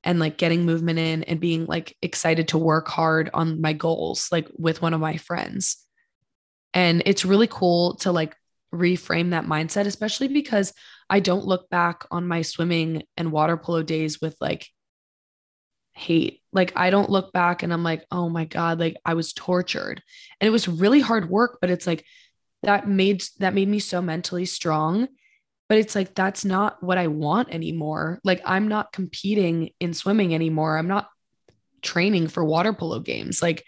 and 0.03 0.19
like 0.19 0.38
getting 0.38 0.65
movement 0.65 0.99
in 0.99 1.23
and 1.23 1.39
being 1.39 1.65
like 1.65 1.95
excited 2.01 2.49
to 2.49 2.57
work 2.57 2.88
hard 2.88 3.29
on 3.33 3.62
my 3.62 3.73
goals, 3.73 4.29
like 4.31 4.47
with 4.57 4.81
one 4.81 4.93
of 4.93 5.01
my 5.01 5.17
friends. 5.17 5.85
And 6.73 7.03
it's 7.05 7.25
really 7.25 7.47
cool 7.47 7.95
to 7.97 8.12
like 8.12 8.35
reframe 8.73 9.31
that 9.31 9.45
mindset, 9.45 9.85
especially 9.85 10.27
because 10.27 10.73
I 11.09 11.19
don't 11.19 11.45
look 11.45 11.69
back 11.69 12.05
on 12.12 12.27
my 12.27 12.43
swimming 12.43 13.03
and 13.17 13.31
water 13.31 13.57
polo 13.57 13.83
days 13.83 14.21
with 14.21 14.35
like 14.39 14.67
hate. 15.93 16.41
Like 16.53 16.71
I 16.75 16.89
don't 16.89 17.09
look 17.09 17.33
back 17.33 17.63
and 17.63 17.73
I'm 17.73 17.83
like, 17.83 18.05
oh 18.12 18.29
my 18.29 18.45
God, 18.45 18.79
like 18.79 18.95
I 19.05 19.15
was 19.15 19.33
tortured. 19.33 20.01
And 20.39 20.47
it 20.47 20.51
was 20.51 20.67
really 20.67 21.01
hard 21.01 21.29
work, 21.29 21.57
but 21.62 21.69
it's 21.69 21.88
like 21.88 22.05
that 22.63 22.88
made 22.88 23.23
that 23.39 23.53
made 23.53 23.67
me 23.67 23.79
so 23.79 24.01
mentally 24.01 24.45
strong. 24.45 25.07
But 25.69 25.77
it's 25.77 25.95
like 25.95 26.15
that's 26.15 26.43
not 26.43 26.84
what 26.84 26.97
I 26.97 27.08
want 27.08 27.53
anymore. 27.53 28.19
Like 28.23 28.41
I'm 28.43 28.67
not 28.67 28.91
competing 28.91 29.69
in 29.79 29.93
swimming 29.93 30.34
anymore. 30.34 30.77
I'm 30.77 30.88
not 30.88 31.10
training 31.82 32.27
for 32.27 32.43
water 32.43 32.73
polo 32.73 32.99
games. 32.99 33.41
Like 33.41 33.63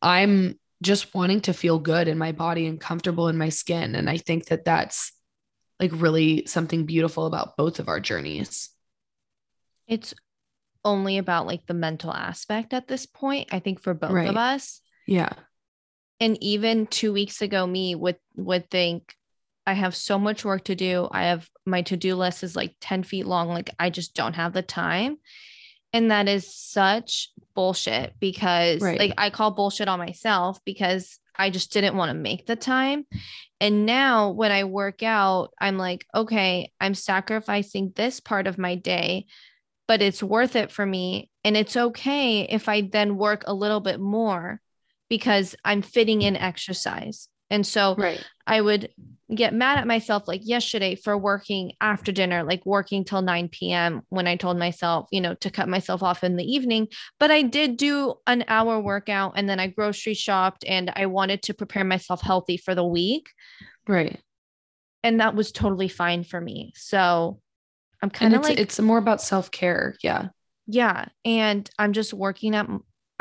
I'm 0.00 0.58
just 0.80 1.14
wanting 1.14 1.40
to 1.42 1.52
feel 1.52 1.78
good 1.78 2.08
in 2.08 2.18
my 2.18 2.32
body 2.32 2.66
and 2.66 2.80
comfortable 2.80 3.28
in 3.28 3.36
my 3.36 3.48
skin. 3.48 3.94
And 3.94 4.08
I 4.08 4.16
think 4.16 4.46
that 4.46 4.64
that's 4.64 5.12
like 5.78 5.90
really 5.94 6.46
something 6.46 6.86
beautiful 6.86 7.26
about 7.26 7.56
both 7.56 7.78
of 7.78 7.88
our 7.88 8.00
journeys. 8.00 8.70
It's 9.86 10.14
only 10.84 11.18
about 11.18 11.46
like 11.46 11.66
the 11.66 11.74
mental 11.74 12.12
aspect 12.12 12.72
at 12.72 12.88
this 12.88 13.06
point, 13.06 13.48
I 13.52 13.60
think 13.60 13.80
for 13.80 13.94
both 13.94 14.10
right. 14.10 14.28
of 14.28 14.36
us. 14.36 14.80
Yeah. 15.06 15.32
And 16.20 16.40
even 16.42 16.86
two 16.86 17.12
weeks 17.12 17.42
ago, 17.42 17.66
me 17.66 17.94
would 17.94 18.16
would 18.36 18.70
think 18.70 19.14
I 19.66 19.74
have 19.74 19.94
so 19.94 20.18
much 20.18 20.44
work 20.44 20.64
to 20.64 20.74
do. 20.74 21.08
I 21.10 21.24
have 21.24 21.48
my 21.64 21.82
to-do 21.82 22.16
list 22.16 22.42
is 22.42 22.56
like 22.56 22.74
10 22.80 23.04
feet 23.04 23.26
long. 23.26 23.48
Like 23.48 23.70
I 23.78 23.90
just 23.90 24.14
don't 24.14 24.34
have 24.34 24.52
the 24.52 24.62
time. 24.62 25.18
And 25.92 26.10
that 26.10 26.28
is 26.28 26.52
such 26.54 27.28
bullshit 27.54 28.14
because 28.18 28.80
right. 28.80 28.98
like 28.98 29.14
I 29.18 29.30
call 29.30 29.50
bullshit 29.50 29.88
on 29.88 29.98
myself 29.98 30.58
because 30.64 31.18
I 31.36 31.50
just 31.50 31.72
didn't 31.72 31.96
want 31.96 32.10
to 32.10 32.14
make 32.14 32.46
the 32.46 32.56
time. 32.56 33.06
And 33.60 33.86
now 33.86 34.30
when 34.30 34.50
I 34.50 34.64
work 34.64 35.02
out, 35.02 35.50
I'm 35.60 35.78
like, 35.78 36.06
okay, 36.14 36.72
I'm 36.80 36.94
sacrificing 36.94 37.92
this 37.94 38.20
part 38.20 38.46
of 38.46 38.58
my 38.58 38.74
day, 38.74 39.26
but 39.86 40.02
it's 40.02 40.22
worth 40.22 40.56
it 40.56 40.70
for 40.70 40.84
me. 40.84 41.30
And 41.44 41.56
it's 41.56 41.76
okay 41.76 42.42
if 42.42 42.68
I 42.68 42.82
then 42.82 43.16
work 43.16 43.44
a 43.46 43.54
little 43.54 43.80
bit 43.80 44.00
more 44.00 44.60
because 45.08 45.54
I'm 45.64 45.82
fitting 45.82 46.22
in 46.22 46.36
exercise. 46.36 47.28
And 47.50 47.66
so 47.66 47.94
right. 47.96 48.24
I 48.46 48.60
would 48.60 48.90
get 49.34 49.54
mad 49.54 49.78
at 49.78 49.86
myself 49.86 50.26
like 50.26 50.40
yesterday 50.44 50.94
for 50.94 51.16
working 51.16 51.72
after 51.80 52.12
dinner, 52.12 52.42
like 52.42 52.64
working 52.66 53.04
till 53.04 53.22
9 53.22 53.48
p.m. 53.48 54.02
when 54.08 54.26
I 54.26 54.36
told 54.36 54.58
myself, 54.58 55.08
you 55.10 55.20
know, 55.20 55.34
to 55.34 55.50
cut 55.50 55.68
myself 55.68 56.02
off 56.02 56.24
in 56.24 56.36
the 56.36 56.44
evening. 56.44 56.88
But 57.18 57.30
I 57.30 57.42
did 57.42 57.76
do 57.76 58.14
an 58.26 58.44
hour 58.48 58.80
workout 58.80 59.32
and 59.36 59.48
then 59.48 59.60
I 59.60 59.68
grocery 59.68 60.14
shopped 60.14 60.64
and 60.66 60.92
I 60.94 61.06
wanted 61.06 61.42
to 61.44 61.54
prepare 61.54 61.84
myself 61.84 62.20
healthy 62.20 62.56
for 62.56 62.74
the 62.74 62.84
week. 62.84 63.28
Right. 63.86 64.20
And 65.02 65.20
that 65.20 65.34
was 65.34 65.52
totally 65.52 65.88
fine 65.88 66.24
for 66.24 66.40
me. 66.40 66.72
So 66.76 67.40
I'm 68.02 68.10
kind 68.10 68.34
of 68.34 68.42
like, 68.42 68.58
it's 68.58 68.80
more 68.80 68.98
about 68.98 69.22
self 69.22 69.50
care. 69.50 69.96
Yeah. 70.02 70.28
Yeah. 70.66 71.06
And 71.24 71.68
I'm 71.78 71.92
just 71.92 72.12
working 72.12 72.54
at 72.54 72.68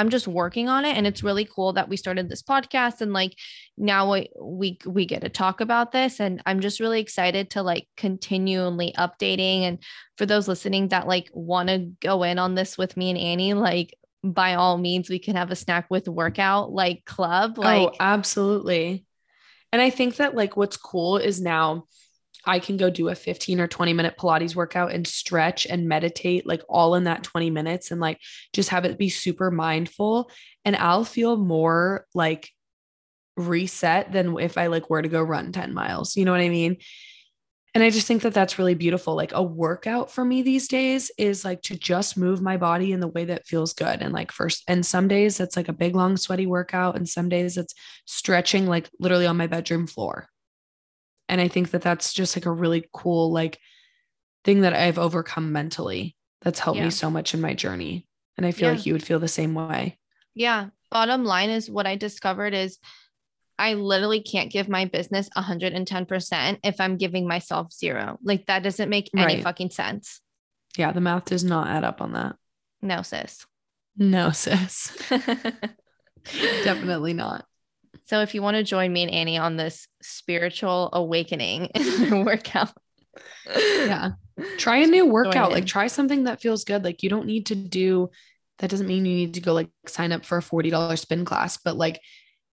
I'm 0.01 0.09
just 0.09 0.27
working 0.27 0.67
on 0.67 0.83
it 0.83 0.97
and 0.97 1.05
it's 1.05 1.23
really 1.23 1.45
cool 1.45 1.73
that 1.73 1.87
we 1.87 1.95
started 1.95 2.27
this 2.27 2.41
podcast 2.41 3.01
and 3.01 3.13
like 3.13 3.37
now 3.77 4.11
we 4.11 4.29
we, 4.41 4.77
we 4.85 5.05
get 5.05 5.21
to 5.21 5.29
talk 5.29 5.61
about 5.61 5.91
this 5.91 6.19
and 6.19 6.41
I'm 6.47 6.59
just 6.59 6.79
really 6.79 6.99
excited 6.99 7.51
to 7.51 7.61
like 7.61 7.87
continually 7.95 8.93
updating 8.97 9.61
and 9.61 9.77
for 10.17 10.25
those 10.25 10.47
listening 10.47 10.87
that 10.87 11.07
like 11.07 11.29
want 11.33 11.69
to 11.69 11.91
go 12.01 12.23
in 12.23 12.39
on 12.39 12.55
this 12.55 12.79
with 12.79 12.97
me 12.97 13.11
and 13.11 13.19
Annie 13.19 13.53
like 13.53 13.95
by 14.23 14.55
all 14.55 14.79
means 14.79 15.07
we 15.07 15.19
can 15.19 15.35
have 15.35 15.51
a 15.51 15.55
snack 15.55 15.85
with 15.89 16.07
workout 16.07 16.71
like 16.71 17.05
club 17.05 17.53
oh, 17.57 17.61
like 17.61 17.89
oh, 17.89 17.95
absolutely. 17.99 19.05
And 19.71 19.81
I 19.81 19.91
think 19.91 20.15
that 20.15 20.35
like 20.35 20.57
what's 20.57 20.77
cool 20.77 21.17
is 21.17 21.39
now 21.39 21.85
I 22.45 22.59
can 22.59 22.77
go 22.77 22.89
do 22.89 23.09
a 23.09 23.15
15 23.15 23.59
or 23.59 23.67
20 23.67 23.93
minute 23.93 24.15
Pilates 24.17 24.55
workout 24.55 24.91
and 24.91 25.05
stretch 25.07 25.65
and 25.65 25.87
meditate 25.87 26.45
like 26.47 26.63
all 26.67 26.95
in 26.95 27.03
that 27.05 27.23
20 27.23 27.49
minutes 27.49 27.91
and 27.91 28.01
like 28.01 28.19
just 28.53 28.69
have 28.69 28.85
it 28.85 28.97
be 28.97 29.09
super 29.09 29.51
mindful. 29.51 30.31
And 30.65 30.75
I'll 30.75 31.05
feel 31.05 31.37
more 31.37 32.05
like 32.13 32.49
reset 33.37 34.11
than 34.11 34.37
if 34.39 34.57
I 34.57 34.67
like 34.67 34.89
were 34.89 35.01
to 35.01 35.09
go 35.09 35.21
run 35.21 35.51
10 35.51 35.73
miles. 35.73 36.15
You 36.15 36.25
know 36.25 36.31
what 36.31 36.41
I 36.41 36.49
mean? 36.49 36.77
And 37.73 37.83
I 37.83 37.89
just 37.89 38.05
think 38.05 38.23
that 38.23 38.33
that's 38.33 38.59
really 38.59 38.73
beautiful. 38.73 39.15
Like 39.15 39.31
a 39.33 39.41
workout 39.41 40.11
for 40.11 40.25
me 40.25 40.41
these 40.41 40.67
days 40.67 41.09
is 41.17 41.45
like 41.45 41.61
to 41.63 41.77
just 41.77 42.17
move 42.17 42.41
my 42.41 42.57
body 42.57 42.91
in 42.91 42.99
the 42.99 43.07
way 43.07 43.25
that 43.25 43.47
feels 43.47 43.73
good. 43.73 44.01
And 44.01 44.13
like 44.13 44.31
first, 44.31 44.63
and 44.67 44.85
some 44.85 45.07
days 45.07 45.39
it's 45.39 45.55
like 45.55 45.69
a 45.69 45.73
big, 45.73 45.95
long, 45.95 46.17
sweaty 46.17 46.45
workout. 46.45 46.97
And 46.97 47.07
some 47.07 47.29
days 47.29 47.57
it's 47.57 47.73
stretching 48.05 48.67
like 48.67 48.89
literally 48.99 49.25
on 49.25 49.37
my 49.37 49.47
bedroom 49.47 49.87
floor. 49.87 50.27
And 51.31 51.39
I 51.39 51.47
think 51.47 51.71
that 51.71 51.81
that's 51.81 52.11
just 52.13 52.35
like 52.35 52.45
a 52.45 52.51
really 52.51 52.87
cool, 52.93 53.31
like, 53.31 53.57
thing 54.43 54.61
that 54.61 54.73
I've 54.73 54.99
overcome 54.99 55.51
mentally 55.51 56.15
that's 56.41 56.59
helped 56.59 56.77
yeah. 56.77 56.85
me 56.85 56.89
so 56.89 57.09
much 57.09 57.33
in 57.33 57.41
my 57.41 57.53
journey. 57.53 58.07
And 58.37 58.45
I 58.45 58.51
feel 58.51 58.69
yeah. 58.69 58.75
like 58.75 58.85
you 58.85 58.93
would 58.93 59.03
feel 59.03 59.19
the 59.19 59.27
same 59.27 59.53
way. 59.53 59.97
Yeah. 60.33 60.67
Bottom 60.89 61.23
line 61.23 61.49
is 61.49 61.69
what 61.69 61.87
I 61.87 61.95
discovered 61.95 62.53
is 62.53 62.79
I 63.57 63.75
literally 63.75 64.21
can't 64.21 64.51
give 64.51 64.67
my 64.67 64.85
business 64.85 65.29
110% 65.37 66.59
if 66.63 66.81
I'm 66.81 66.97
giving 66.97 67.27
myself 67.27 67.71
zero. 67.71 68.17
Like 68.23 68.47
that 68.47 68.63
doesn't 68.63 68.89
make 68.89 69.09
any 69.15 69.35
right. 69.35 69.43
fucking 69.43 69.69
sense. 69.69 70.19
Yeah. 70.77 70.91
The 70.91 71.01
math 71.01 71.25
does 71.25 71.43
not 71.43 71.67
add 71.67 71.83
up 71.83 72.01
on 72.01 72.13
that. 72.13 72.35
No, 72.81 73.03
sis. 73.03 73.45
No, 73.95 74.31
sis. 74.31 74.97
Definitely 76.63 77.13
not. 77.13 77.45
So 78.11 78.19
if 78.19 78.35
you 78.35 78.41
want 78.41 78.57
to 78.57 78.63
join 78.63 78.91
me 78.91 79.03
and 79.03 79.11
Annie 79.11 79.37
on 79.37 79.55
this 79.55 79.87
spiritual 80.01 80.89
awakening 80.91 81.69
workout, 82.25 82.73
yeah, 83.55 84.11
try 84.57 84.79
a 84.79 84.85
new 84.85 85.05
workout. 85.05 85.53
Like 85.53 85.65
try 85.65 85.87
something 85.87 86.25
that 86.25 86.41
feels 86.41 86.65
good. 86.65 86.83
Like 86.83 87.03
you 87.03 87.09
don't 87.09 87.25
need 87.25 87.45
to 87.45 87.55
do. 87.55 88.09
That 88.59 88.69
doesn't 88.69 88.87
mean 88.87 89.05
you 89.05 89.15
need 89.15 89.35
to 89.35 89.39
go 89.39 89.53
like 89.53 89.69
sign 89.87 90.11
up 90.11 90.25
for 90.25 90.37
a 90.37 90.41
forty 90.41 90.69
dollars 90.69 90.99
spin 90.99 91.23
class, 91.23 91.55
but 91.55 91.77
like 91.77 92.01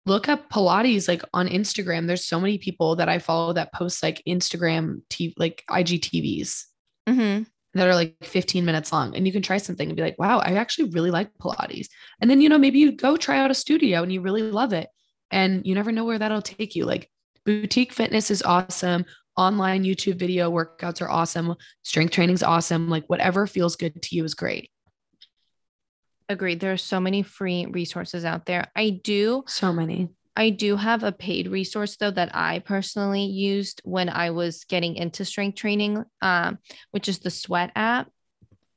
look 0.07 0.27
up 0.27 0.49
Pilates 0.49 1.07
like 1.07 1.21
on 1.35 1.47
Instagram. 1.47 2.07
There's 2.07 2.25
so 2.25 2.39
many 2.39 2.57
people 2.57 2.95
that 2.95 3.07
I 3.07 3.19
follow 3.19 3.53
that 3.53 3.73
post 3.73 4.01
like 4.01 4.23
Instagram 4.27 5.03
TV, 5.11 5.33
like 5.37 5.63
IGTVs. 5.69 6.63
Mm-hmm 7.07 7.43
that 7.75 7.87
are 7.87 7.95
like 7.95 8.15
15 8.21 8.65
minutes 8.65 8.93
long 8.93 9.15
and 9.15 9.25
you 9.25 9.33
can 9.33 9.41
try 9.41 9.57
something 9.57 9.89
and 9.89 9.97
be 9.97 10.03
like 10.03 10.19
wow 10.19 10.37
i 10.37 10.53
actually 10.53 10.91
really 10.91 11.09
like 11.09 11.33
pilates 11.39 11.87
and 12.21 12.29
then 12.29 12.39
you 12.39 12.47
know 12.47 12.59
maybe 12.59 12.77
you 12.77 12.91
go 12.91 13.17
try 13.17 13.39
out 13.39 13.49
a 13.49 13.55
studio 13.55 14.03
and 14.03 14.13
you 14.13 14.21
really 14.21 14.43
love 14.43 14.73
it 14.73 14.89
and 15.33 15.65
you 15.65 15.73
never 15.73 15.91
know 15.91 16.05
where 16.05 16.19
that'll 16.19 16.43
take 16.43 16.75
you. 16.75 16.85
Like 16.85 17.09
boutique 17.43 17.91
fitness 17.91 18.31
is 18.31 18.43
awesome. 18.43 19.03
online 19.35 19.83
YouTube 19.83 20.19
video 20.19 20.51
workouts 20.51 21.01
are 21.01 21.09
awesome. 21.09 21.55
Strength 21.81 22.11
training's 22.13 22.43
awesome. 22.43 22.87
Like 22.87 23.05
whatever 23.07 23.47
feels 23.47 23.75
good 23.75 23.99
to 23.99 24.15
you 24.15 24.23
is 24.23 24.35
great. 24.35 24.69
Agreed. 26.29 26.59
There 26.59 26.71
are 26.71 26.77
so 26.77 26.99
many 26.99 27.23
free 27.23 27.65
resources 27.65 28.23
out 28.23 28.45
there. 28.45 28.67
I 28.75 29.01
do 29.03 29.43
so 29.47 29.73
many. 29.73 30.09
I 30.35 30.51
do 30.51 30.75
have 30.75 31.03
a 31.03 31.11
paid 31.11 31.47
resource 31.47 31.95
though 31.97 32.11
that 32.11 32.35
I 32.35 32.59
personally 32.59 33.25
used 33.25 33.81
when 33.83 34.09
I 34.09 34.29
was 34.29 34.65
getting 34.65 34.95
into 34.95 35.25
strength 35.25 35.57
training, 35.57 36.03
um, 36.21 36.59
which 36.91 37.09
is 37.09 37.19
the 37.19 37.31
Sweat 37.31 37.71
app. 37.75 38.09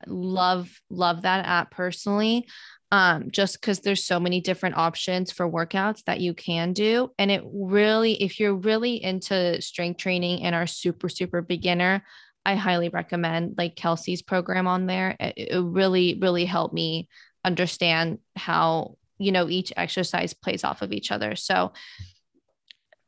Love, 0.06 0.70
love 0.90 1.22
that 1.22 1.46
app 1.46 1.70
personally. 1.70 2.46
Um, 2.92 3.32
just 3.32 3.60
because 3.60 3.80
there's 3.80 4.04
so 4.04 4.20
many 4.20 4.40
different 4.40 4.76
options 4.76 5.32
for 5.32 5.50
workouts 5.50 6.04
that 6.04 6.20
you 6.20 6.34
can 6.34 6.72
do. 6.72 7.10
And 7.18 7.32
it 7.32 7.42
really, 7.44 8.22
if 8.22 8.38
you're 8.38 8.54
really 8.54 9.02
into 9.02 9.60
strength 9.60 9.98
training 9.98 10.44
and 10.44 10.54
are 10.54 10.68
super, 10.68 11.08
super 11.08 11.42
beginner, 11.42 12.04
I 12.44 12.54
highly 12.54 12.88
recommend 12.88 13.56
like 13.58 13.74
Kelsey's 13.74 14.22
program 14.22 14.68
on 14.68 14.86
there. 14.86 15.16
It, 15.18 15.34
it 15.36 15.60
really, 15.60 16.16
really 16.20 16.44
helped 16.44 16.74
me 16.74 17.08
understand 17.44 18.18
how 18.34 18.96
you 19.18 19.32
know 19.32 19.48
each 19.48 19.72
exercise 19.76 20.34
plays 20.34 20.64
off 20.64 20.82
of 20.82 20.92
each 20.92 21.10
other 21.10 21.36
so 21.36 21.72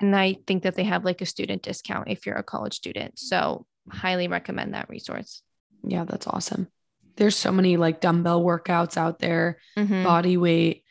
and 0.00 0.14
i 0.14 0.36
think 0.46 0.62
that 0.62 0.74
they 0.74 0.84
have 0.84 1.04
like 1.04 1.20
a 1.20 1.26
student 1.26 1.62
discount 1.62 2.08
if 2.08 2.24
you're 2.24 2.36
a 2.36 2.42
college 2.42 2.74
student 2.74 3.18
so 3.18 3.66
highly 3.90 4.28
recommend 4.28 4.74
that 4.74 4.88
resource 4.88 5.42
yeah 5.82 6.04
that's 6.04 6.26
awesome 6.26 6.68
there's 7.18 7.36
so 7.36 7.52
many 7.52 7.76
like 7.76 8.00
dumbbell 8.00 8.42
workouts 8.42 8.96
out 8.96 9.18
there 9.18 9.58
mm-hmm. 9.76 10.02
body 10.02 10.36
weight 10.36 10.84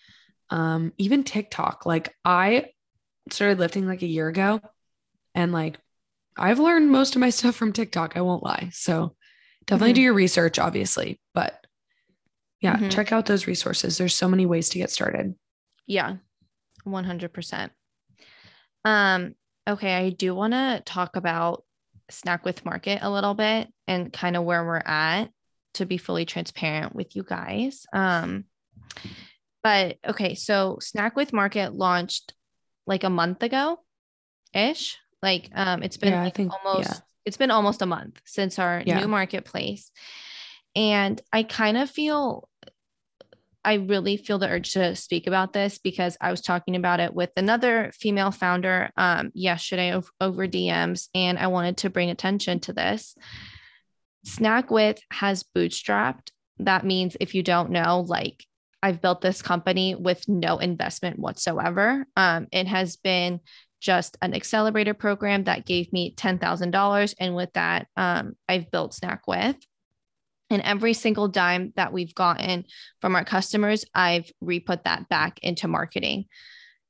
um 0.49 0.93
even 0.97 1.23
tiktok 1.23 1.85
like 1.85 2.13
i 2.23 2.65
started 3.31 3.59
lifting 3.59 3.87
like 3.87 4.01
a 4.01 4.07
year 4.07 4.27
ago 4.27 4.61
and 5.33 5.51
like 5.51 5.77
i've 6.37 6.59
learned 6.59 6.91
most 6.91 7.15
of 7.15 7.19
my 7.19 7.29
stuff 7.31 7.55
from 7.55 7.73
tiktok 7.73 8.15
i 8.15 8.21
won't 8.21 8.43
lie 8.43 8.69
so 8.71 9.15
definitely 9.65 9.89
mm-hmm. 9.89 9.95
do 9.95 10.01
your 10.01 10.13
research 10.13 10.59
obviously 10.59 11.19
but 11.33 11.57
yeah, 12.61 12.75
mm-hmm. 12.75 12.89
check 12.89 13.11
out 13.11 13.25
those 13.25 13.47
resources. 13.47 13.97
There's 13.97 14.15
so 14.15 14.27
many 14.27 14.45
ways 14.45 14.69
to 14.69 14.79
get 14.79 14.89
started. 14.89 15.35
Yeah, 15.85 16.15
100%. 16.85 17.69
Um, 18.83 19.35
okay, 19.67 19.95
I 19.95 20.09
do 20.09 20.33
want 20.33 20.53
to 20.53 20.81
talk 20.85 21.15
about 21.15 21.63
Snack 22.09 22.45
with 22.45 22.65
Market 22.65 22.99
a 23.01 23.11
little 23.11 23.33
bit 23.33 23.67
and 23.87 24.11
kind 24.11 24.35
of 24.35 24.43
where 24.43 24.65
we're 24.65 24.77
at 24.77 25.29
to 25.77 25.85
be 25.85 25.97
fully 25.97 26.25
transparent 26.25 26.95
with 26.95 27.15
you 27.15 27.23
guys. 27.23 27.85
Um, 27.93 28.45
but 29.63 29.97
okay, 30.07 30.35
so 30.35 30.77
Snack 30.81 31.15
with 31.15 31.33
Market 31.33 31.73
launched 31.73 32.33
like 32.85 33.03
a 33.03 33.09
month 33.09 33.43
ago 33.43 33.79
ish. 34.53 34.97
Like 35.21 35.49
um 35.55 35.81
it's 35.83 35.97
been 35.97 36.13
yeah, 36.13 36.23
like 36.23 36.35
think, 36.35 36.53
almost 36.53 36.89
yeah. 36.89 36.99
it's 37.25 37.37
been 37.37 37.51
almost 37.51 37.81
a 37.81 37.85
month 37.85 38.21
since 38.25 38.59
our 38.59 38.83
yeah. 38.85 38.99
new 38.99 39.07
marketplace. 39.07 39.91
And 40.77 41.19
I 41.33 41.41
kind 41.41 41.75
of 41.75 41.89
feel, 41.89 42.47
I 43.65 43.73
really 43.73 44.15
feel 44.15 44.37
the 44.37 44.47
urge 44.47 44.73
to 44.73 44.95
speak 44.95 45.25
about 45.25 45.51
this 45.51 45.79
because 45.79 46.15
I 46.21 46.29
was 46.29 46.39
talking 46.39 46.75
about 46.75 46.99
it 46.99 47.15
with 47.15 47.31
another 47.35 47.91
female 47.95 48.29
founder 48.29 48.91
um, 48.95 49.31
yesterday 49.33 49.93
over, 49.93 50.07
over 50.21 50.47
DMs, 50.47 51.09
and 51.15 51.39
I 51.39 51.47
wanted 51.47 51.77
to 51.77 51.89
bring 51.89 52.11
attention 52.11 52.59
to 52.61 52.73
this. 52.73 53.15
Snack 54.27 54.69
with 54.69 54.99
has 55.11 55.43
bootstrapped. 55.55 56.31
That 56.59 56.85
means 56.85 57.15
if 57.19 57.33
you 57.33 57.43
don't 57.43 57.71
know, 57.71 58.01
like 58.07 58.45
I've 58.83 59.01
built 59.01 59.21
this 59.21 59.41
company 59.41 59.95
with 59.95 60.27
no 60.27 60.57
investment 60.59 61.17
whatsoever. 61.17 62.05
Um, 62.15 62.47
it 62.51 62.67
has 62.67 62.97
been 62.97 63.39
just 63.79 64.17
an 64.21 64.33
accelerator 64.33 64.93
program 64.93 65.45
that 65.45 65.65
gave 65.65 65.91
me 65.93 66.13
$10,000. 66.15 67.15
And 67.19 67.35
with 67.35 67.53
that, 67.53 67.87
um, 67.95 68.35
I've 68.49 68.69
built 68.69 68.93
Snack 68.93 69.27
with. 69.27 69.55
And 70.49 70.61
every 70.61 70.93
single 70.93 71.27
dime 71.27 71.73
that 71.75 71.93
we've 71.93 72.15
gotten 72.15 72.65
from 73.01 73.15
our 73.15 73.25
customers, 73.25 73.85
I've 73.93 74.31
re-put 74.41 74.85
that 74.85 75.09
back 75.09 75.39
into 75.41 75.67
marketing. 75.67 76.25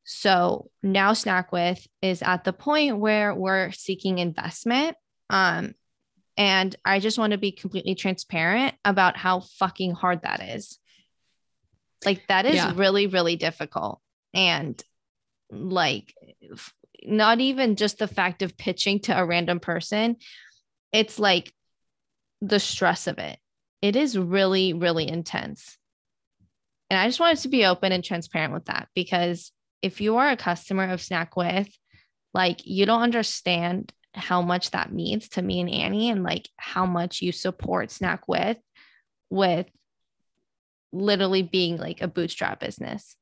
So 0.04 0.70
now 0.82 1.14
Snack 1.14 1.52
With 1.52 1.86
is 2.02 2.22
at 2.22 2.44
the 2.44 2.54
point 2.54 2.98
where 2.98 3.34
we're 3.34 3.72
seeking 3.72 4.20
investment. 4.20 4.96
Um, 5.30 5.74
and 6.38 6.76
I 6.86 7.00
just 7.00 7.18
want 7.18 7.32
to 7.32 7.38
be 7.38 7.52
completely 7.52 7.96
transparent 7.96 8.76
about 8.86 9.18
how 9.18 9.42
fucking 9.42 9.92
hard 9.92 10.22
that 10.22 10.42
is. 10.42 10.80
Like, 12.06 12.28
that 12.28 12.46
is 12.46 12.56
yeah. 12.56 12.74
really, 12.76 13.08
really 13.08 13.36
difficult. 13.36 14.00
And 14.34 14.82
like, 15.50 16.14
not 17.04 17.40
even 17.40 17.76
just 17.76 17.98
the 17.98 18.08
fact 18.08 18.44
of 18.44 18.58
pitching 18.58 19.00
to 19.02 19.18
a 19.18 19.26
random 19.26 19.60
person, 19.60 20.18
it's 20.94 21.18
like 21.18 21.52
the 22.42 22.60
stress 22.60 23.08
of 23.08 23.18
it 23.18 23.40
it 23.82 23.96
is 23.96 24.18
really, 24.18 24.74
really 24.74 25.08
intense. 25.08 25.78
And 26.90 27.00
I 27.00 27.08
just 27.08 27.20
wanted 27.20 27.40
to 27.40 27.50
be 27.50 27.66
open 27.66 27.92
and 27.92 28.04
transparent 28.04 28.54
with 28.54 28.66
that 28.66 28.88
because 28.96 29.52
if 29.82 30.02
you 30.02 30.18
are 30.18 30.30
a 30.30 30.38
customer 30.38 30.90
of 30.90 31.02
Snack 31.02 31.36
With, 31.36 31.70
like 32.34 32.66
you 32.66 32.86
don't 32.86 33.02
understand 33.02 33.92
how 34.18 34.42
much 34.42 34.72
that 34.72 34.92
means 34.92 35.30
to 35.30 35.42
me 35.42 35.60
and 35.60 35.70
Annie 35.70 36.10
and 36.10 36.24
like 36.24 36.50
how 36.58 36.86
much 36.86 37.22
you 37.22 37.32
support 37.32 37.92
Snack 37.92 38.28
With 38.28 38.58
with 39.30 39.68
literally 40.92 41.44
being 41.44 41.78
like 41.78 42.02
a 42.02 42.08
bootstrap 42.08 42.60
business. 42.60 43.16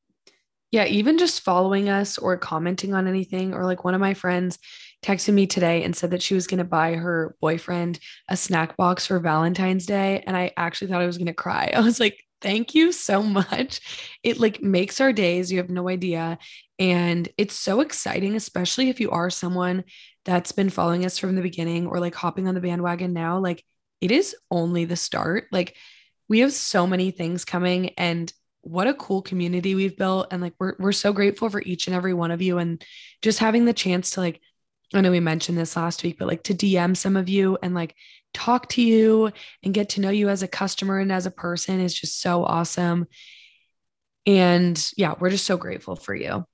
Yeah, 0.72 0.86
even 0.86 1.18
just 1.18 1.42
following 1.42 1.90
us 1.90 2.18
or 2.18 2.38
commenting 2.38 2.94
on 2.94 3.08
anything, 3.08 3.54
or 3.54 3.64
like 3.64 3.84
one 3.84 3.94
of 3.94 4.02
my 4.02 4.14
friends 4.14 4.60
texted 5.04 5.34
me 5.34 5.48
today 5.48 5.84
and 5.84 5.96
said 5.96 6.12
that 6.12 6.22
she 6.22 6.34
was 6.34 6.48
going 6.48 6.58
to 6.58 6.64
buy 6.64 6.96
her 6.96 7.36
boyfriend 7.40 8.00
a 8.28 8.36
snack 8.36 8.76
box 8.76 9.06
for 9.06 9.20
Valentine's 9.20 9.86
Day. 9.86 10.24
And 10.26 10.36
I 10.36 10.52
actually 10.58 10.88
thought 10.88 11.02
I 11.02 11.06
was 11.06 11.18
going 11.18 11.28
to 11.28 11.34
cry. 11.34 11.72
I 11.76 11.82
was 11.82 12.00
like, 12.00 12.22
thank 12.42 12.76
you 12.76 12.92
so 12.92 13.22
much. 13.24 14.18
It 14.24 14.40
like 14.40 14.62
makes 14.62 15.00
our 15.00 15.14
days. 15.14 15.52
You 15.52 15.60
have 15.60 15.70
no 15.70 15.88
idea. 15.88 16.38
And 16.78 17.30
it's 17.38 17.56
so 17.56 17.82
exciting, 17.82 18.36
especially 18.36 18.90
if 18.90 19.00
you 19.00 19.12
are 19.12 19.30
someone 19.30 19.84
that's 20.26 20.52
been 20.52 20.70
following 20.70 21.06
us 21.06 21.18
from 21.18 21.36
the 21.36 21.42
beginning 21.42 21.88
or 21.88 22.00
like 22.00 22.16
hopping 22.16 22.48
on 22.48 22.56
the 22.56 22.62
bandwagon 22.62 23.14
now. 23.14 23.40
Like 23.40 23.64
it 24.02 24.12
is 24.12 24.36
only 24.52 24.86
the 24.86 24.96
start. 24.96 25.46
Like 25.52 25.76
we 26.28 26.40
have 26.40 26.52
so 26.52 26.86
many 26.88 27.12
things 27.12 27.46
coming 27.46 27.92
and 27.98 28.32
what 28.62 28.88
a 28.88 28.96
cool 28.96 29.22
community 29.22 29.76
we've 29.76 29.96
built 29.96 30.28
and 30.32 30.42
like 30.42 30.54
we're 30.60 30.74
we're 30.80 30.92
so 30.92 31.14
grateful 31.14 31.50
for 31.50 31.62
each 31.62 31.86
and 31.86 31.96
every 31.96 32.16
one 32.16 32.32
of 32.32 32.42
you 32.42 32.58
and 32.58 32.84
just 33.22 33.38
having 33.38 33.66
the 33.66 33.74
chance 33.74 34.12
to 34.12 34.22
like 34.22 34.42
I 34.94 35.02
know 35.02 35.12
we 35.12 35.20
mentioned 35.20 35.58
this 35.58 35.76
last 35.76 36.04
week, 36.04 36.18
but 36.18 36.28
like 36.28 36.44
to 36.44 36.54
DM 36.54 36.96
some 36.96 37.16
of 37.18 37.28
you 37.28 37.58
and 37.62 37.74
like 37.74 37.96
talk 38.34 38.70
to 38.70 38.82
you 38.82 39.32
and 39.64 39.74
get 39.74 39.90
to 39.90 40.02
know 40.02 40.10
you 40.10 40.30
as 40.30 40.44
a 40.44 40.48
customer 40.48 41.00
and 41.00 41.12
as 41.12 41.26
a 41.26 41.32
person 41.32 41.80
is 41.80 41.94
just 41.94 42.22
so 42.22 42.44
awesome. 42.44 43.08
And 44.26 44.92
yeah, 44.96 45.16
we're 45.20 45.32
just 45.32 45.46
so 45.46 45.58
grateful 45.58 45.96
for 45.96 46.16
you. 46.16 46.46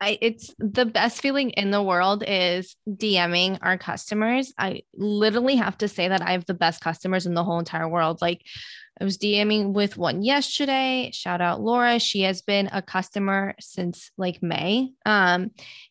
I, 0.00 0.18
it's 0.20 0.54
the 0.58 0.86
best 0.86 1.20
feeling 1.20 1.50
in 1.50 1.70
the 1.70 1.82
world 1.82 2.22
is 2.26 2.76
DMing 2.88 3.58
our 3.62 3.76
customers. 3.76 4.52
I 4.56 4.82
literally 4.94 5.56
have 5.56 5.76
to 5.78 5.88
say 5.88 6.08
that 6.08 6.22
I 6.22 6.32
have 6.32 6.46
the 6.46 6.54
best 6.54 6.80
customers 6.80 7.26
in 7.26 7.34
the 7.34 7.42
whole 7.42 7.58
entire 7.58 7.88
world. 7.88 8.20
Like 8.20 8.42
I 9.00 9.04
was 9.04 9.18
DMing 9.18 9.72
with 9.72 9.96
one 9.96 10.22
yesterday. 10.22 11.10
Shout 11.12 11.40
out 11.40 11.60
Laura. 11.60 11.98
She 11.98 12.22
has 12.22 12.42
been 12.42 12.68
a 12.72 12.80
customer 12.80 13.54
since 13.58 14.10
like 14.16 14.42
May. 14.42 14.90
Um, 15.04 15.50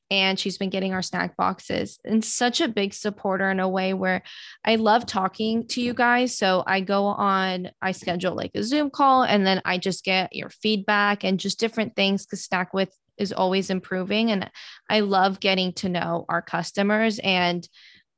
and 0.09 0.39
she's 0.39 0.57
been 0.57 0.69
getting 0.69 0.93
our 0.93 1.01
snack 1.01 1.35
boxes 1.35 1.99
and 2.05 2.23
such 2.23 2.61
a 2.61 2.69
big 2.69 2.93
supporter 2.93 3.49
in 3.51 3.59
a 3.59 3.67
way 3.67 3.93
where 3.93 4.23
I 4.63 4.75
love 4.75 5.05
talking 5.05 5.67
to 5.69 5.81
you 5.81 5.93
guys. 5.93 6.37
So 6.37 6.63
I 6.65 6.79
go 6.79 7.07
on, 7.07 7.71
I 7.81 7.91
schedule 7.91 8.35
like 8.35 8.51
a 8.55 8.63
Zoom 8.63 8.89
call 8.89 9.23
and 9.23 9.45
then 9.45 9.61
I 9.65 9.77
just 9.77 10.05
get 10.05 10.33
your 10.33 10.49
feedback 10.49 11.25
and 11.25 11.41
just 11.41 11.59
different 11.59 11.95
things 11.97 12.25
because 12.25 12.45
Snack 12.45 12.73
with 12.73 12.93
is 13.17 13.33
always 13.33 13.69
improving. 13.69 14.31
And 14.31 14.49
I 14.89 15.01
love 15.01 15.39
getting 15.39 15.73
to 15.73 15.89
know 15.89 16.25
our 16.29 16.41
customers 16.41 17.19
and 17.19 17.67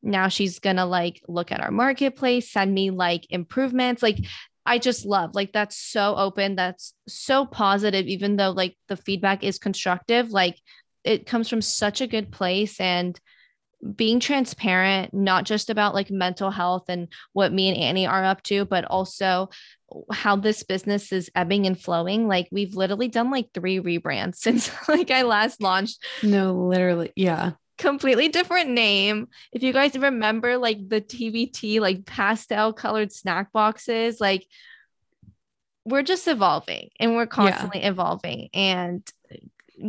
now 0.01 0.29
she's 0.29 0.59
gonna 0.59 0.85
like 0.85 1.21
look 1.27 1.51
at 1.51 1.59
our 1.59 1.71
marketplace 1.71 2.49
send 2.49 2.73
me 2.73 2.89
like 2.89 3.27
improvements 3.29 4.01
like 4.01 4.17
I 4.69 4.77
just 4.77 5.03
love 5.03 5.33
like 5.33 5.51
that's 5.51 5.75
so 5.75 6.15
open, 6.15 6.55
that's 6.55 6.93
so 7.07 7.47
positive, 7.47 8.05
even 8.05 8.35
though 8.35 8.51
like 8.51 8.77
the 8.87 8.95
feedback 8.95 9.43
is 9.43 9.57
constructive, 9.57 10.29
like 10.29 10.59
it 11.03 11.25
comes 11.25 11.49
from 11.49 11.63
such 11.63 12.01
a 12.01 12.07
good 12.07 12.31
place 12.31 12.79
and 12.79 13.19
being 13.95 14.19
transparent, 14.19 15.11
not 15.11 15.45
just 15.45 15.71
about 15.71 15.95
like 15.95 16.11
mental 16.11 16.51
health 16.51 16.85
and 16.87 17.07
what 17.33 17.51
me 17.51 17.69
and 17.69 17.77
Annie 17.77 18.05
are 18.05 18.23
up 18.23 18.43
to, 18.43 18.63
but 18.65 18.85
also 18.85 19.49
how 20.11 20.35
this 20.35 20.63
business 20.63 21.11
is 21.11 21.31
ebbing 21.35 21.65
and 21.65 21.79
flowing. 21.79 22.27
Like 22.27 22.47
we've 22.51 22.75
literally 22.75 23.07
done 23.07 23.31
like 23.31 23.49
three 23.53 23.79
rebrands 23.79 24.35
since 24.37 24.71
like 24.87 25.11
I 25.11 25.23
last 25.23 25.61
launched. 25.61 26.03
No, 26.23 26.53
literally. 26.53 27.11
Yeah 27.15 27.51
completely 27.79 28.27
different 28.27 28.69
name. 28.69 29.29
If 29.51 29.63
you 29.63 29.73
guys 29.73 29.97
remember 29.97 30.57
like 30.57 30.87
the 30.87 31.01
TBT, 31.01 31.79
like 31.79 32.05
pastel 32.05 32.73
colored 32.73 33.11
snack 33.11 33.51
boxes, 33.51 34.21
like 34.21 34.45
we're 35.85 36.03
just 36.03 36.27
evolving 36.27 36.89
and 36.99 37.15
we're 37.15 37.25
constantly 37.25 37.81
yeah. 37.81 37.89
evolving. 37.89 38.49
And 38.53 39.09
uh, 39.31 39.37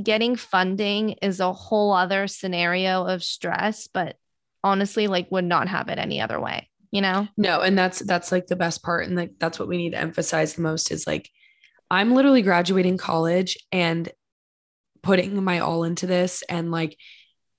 getting 0.03 0.37
funding 0.37 1.11
is 1.21 1.41
a 1.41 1.53
whole 1.53 1.93
other 1.93 2.29
scenario 2.29 3.05
of 3.05 3.23
stress, 3.23 3.89
but 3.89 4.17
honestly 4.63 5.07
like 5.09 5.31
would 5.31 5.45
not 5.45 5.69
have 5.69 5.89
it 5.89 5.99
any 5.99 6.21
other 6.21 6.41
way, 6.41 6.69
you 6.90 7.00
know? 7.00 7.29
No, 7.37 7.61
and 7.61 7.79
that's 7.79 8.00
that's 8.00 8.33
like 8.33 8.46
the 8.46 8.57
best 8.57 8.83
part 8.83 9.07
and 9.07 9.16
like 9.16 9.33
that's 9.38 9.59
what 9.59 9.68
we 9.68 9.76
need 9.76 9.90
to 9.90 9.98
emphasize 9.98 10.55
the 10.55 10.62
most 10.62 10.90
is 10.90 11.07
like 11.07 11.31
I'm 11.90 12.14
literally 12.14 12.42
graduating 12.42 12.98
college 12.98 13.57
and 13.72 14.11
putting 15.03 15.42
my 15.42 15.61
all 15.61 15.85
into 15.85 16.07
this 16.07 16.42
and 16.48 16.70
like 16.70 16.96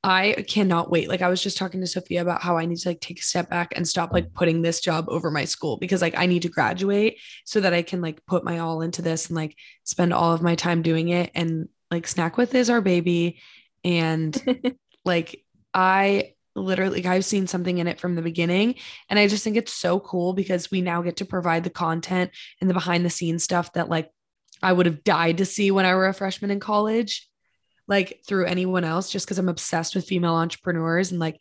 I 0.04 0.46
cannot 0.48 0.90
wait. 0.90 1.10
Like 1.10 1.22
I 1.22 1.30
was 1.30 1.44
just 1.44 1.58
talking 1.58 1.80
to 1.82 1.88
Sophia 1.88 2.22
about 2.22 2.42
how 2.42 2.58
I 2.58 2.66
need 2.66 2.78
to 2.80 2.90
like 2.90 3.02
take 3.02 3.20
a 3.20 3.24
step 3.24 3.50
back 3.50 3.74
and 3.76 3.88
stop 3.88 4.12
like 4.12 4.34
putting 4.34 4.62
this 4.62 4.80
job 4.80 5.06
over 5.10 5.30
my 5.30 5.46
school 5.46 5.78
because 5.78 6.02
like 6.02 6.18
I 6.18 6.26
need 6.26 6.42
to 6.42 6.50
graduate 6.50 7.20
so 7.46 7.60
that 7.62 7.74
I 7.74 7.84
can 7.84 8.02
like 8.02 8.26
put 8.26 8.44
my 8.44 8.60
all 8.60 8.82
into 8.82 9.04
this 9.04 9.28
and 9.28 9.36
like 9.36 9.56
spend 9.84 10.12
all 10.12 10.34
of 10.34 10.42
my 10.42 10.56
time 10.56 10.82
doing 10.82 11.10
it 11.10 11.30
and 11.36 11.70
like 11.92 12.08
snack 12.08 12.36
with 12.36 12.56
is 12.56 12.70
our 12.70 12.82
baby 12.82 13.40
and 13.84 14.76
like 15.06 15.44
I 15.74 16.34
literally 16.56 17.06
I've 17.06 17.26
seen 17.26 17.48
something 17.48 17.78
in 17.78 17.88
it 17.88 18.00
from 18.00 18.16
the 18.16 18.22
beginning 18.22 18.76
and 19.10 19.18
I 19.18 19.28
just 19.28 19.44
think 19.44 19.56
it's 19.56 19.74
so 19.74 20.00
cool 20.00 20.34
because 20.34 20.70
we 20.70 20.82
now 20.82 21.02
get 21.02 21.18
to 21.18 21.26
provide 21.26 21.64
the 21.64 21.70
content 21.70 22.32
and 22.60 22.70
the 22.70 22.74
behind 22.74 23.06
the 23.06 23.10
scenes 23.10 23.44
stuff 23.44 23.74
that 23.74 23.90
like 23.90 24.10
I 24.62 24.74
would 24.74 24.86
have 24.86 25.04
died 25.04 25.38
to 25.38 25.46
see 25.46 25.72
when 25.72 25.86
I 25.86 25.96
were 25.96 26.08
a 26.08 26.14
freshman 26.14 26.52
in 26.52 26.60
college 26.60 27.30
like 27.88 28.22
through 28.28 28.46
anyone 28.46 28.84
else 28.84 29.10
just 29.10 29.26
because 29.26 29.38
I'm 29.38 29.50
obsessed 29.50 29.96
with 29.96 30.08
female 30.08 30.36
entrepreneurs 30.36 31.12
and 31.12 31.20
like 31.20 31.40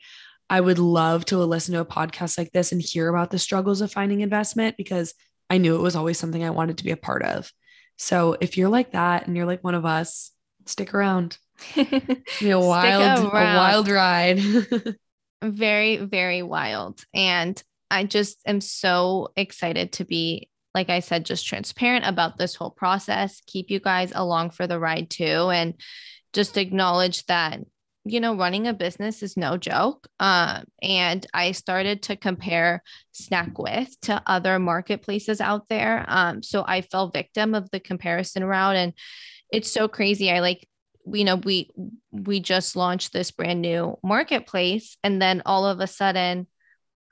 I 0.49 0.61
would 0.61 0.81
love 0.81 1.25
to 1.27 1.38
listen 1.38 1.75
to 1.75 1.81
a 1.81 1.85
podcast 1.85 2.37
like 2.37 2.51
this 2.51 2.73
and 2.73 2.83
hear 2.83 3.09
about 3.09 3.31
the 3.31 3.38
struggles 3.38 3.81
of 3.81 3.92
finding 3.92 4.20
investment 4.20 4.77
because 4.77 5.14
I 5.49 5.59
knew 5.59 5.77
it 5.77 5.83
was 5.83 5.94
always 5.94 6.18
something 6.18 6.42
I 6.42 6.51
wanted 6.51 6.79
to 6.79 6.85
be 6.85 6.90
a 6.90 6.96
part 6.96 7.23
of. 7.23 7.53
So 7.96 8.37
if 8.40 8.57
you're 8.57 8.68
like 8.68 8.92
that 8.92 9.27
and 9.27 9.37
you're 9.37 9.46
like 9.46 9.62
one 9.62 9.77
of 9.77 9.85
us, 9.85 10.33
stick 10.66 10.92
around. 10.92 11.38
be 12.40 12.51
a 12.51 12.59
wild, 12.59 13.25
a 13.25 13.29
wild 13.29 13.88
ride. 13.88 14.40
very, 15.42 15.96
very 15.96 16.42
wild. 16.42 17.05
And 17.14 17.62
I 17.90 18.05
just 18.05 18.38
am 18.46 18.61
so 18.61 19.33
excited 19.37 19.92
to 19.92 20.05
be, 20.05 20.49
like 20.75 20.90
I 20.90 21.01
said, 21.01 21.27
just 21.27 21.46
transparent 21.46 22.07
about 22.07 22.38
this 22.38 22.55
whole 22.55 22.70
process, 22.70 23.40
keep 23.46 23.70
you 23.70 23.81
guys 23.81 24.12
along 24.14 24.51
for 24.51 24.66
the 24.66 24.79
ride 24.79 25.11
too. 25.11 25.51
And 25.51 25.75
just 26.33 26.57
acknowledge 26.57 27.27
that 27.27 27.61
you 28.05 28.20
know 28.20 28.35
running 28.35 28.66
a 28.66 28.73
business 28.73 29.23
is 29.23 29.37
no 29.37 29.57
joke 29.57 30.09
um, 30.20 30.64
and 30.81 31.27
i 31.35 31.53
started 31.53 32.03
to 32.03 32.16
compare 32.16 32.83
Snack 33.12 33.59
With 33.59 33.94
to 34.03 34.23
other 34.27 34.59
marketplaces 34.59 35.40
out 35.40 35.68
there 35.68 36.05
um, 36.09 36.42
so 36.42 36.64
i 36.66 36.81
fell 36.81 37.11
victim 37.11 37.55
of 37.55 37.70
the 37.70 37.81
comparison 37.81 38.44
route 38.44 38.77
and 38.77 38.94
it's 39.53 39.70
so 39.70 39.87
crazy 39.87 40.31
i 40.31 40.40
like 40.40 40.66
you 41.13 41.25
know 41.25 41.37
we 41.37 41.71
we 42.11 42.41
just 42.41 42.77
launched 42.77 43.13
this 43.13 43.31
brand 43.31 43.61
new 43.61 43.99
marketplace 44.03 44.97
and 45.03 45.21
then 45.21 45.43
all 45.47 45.67
of 45.67 45.81
a 45.81 45.87
sudden 45.87 46.47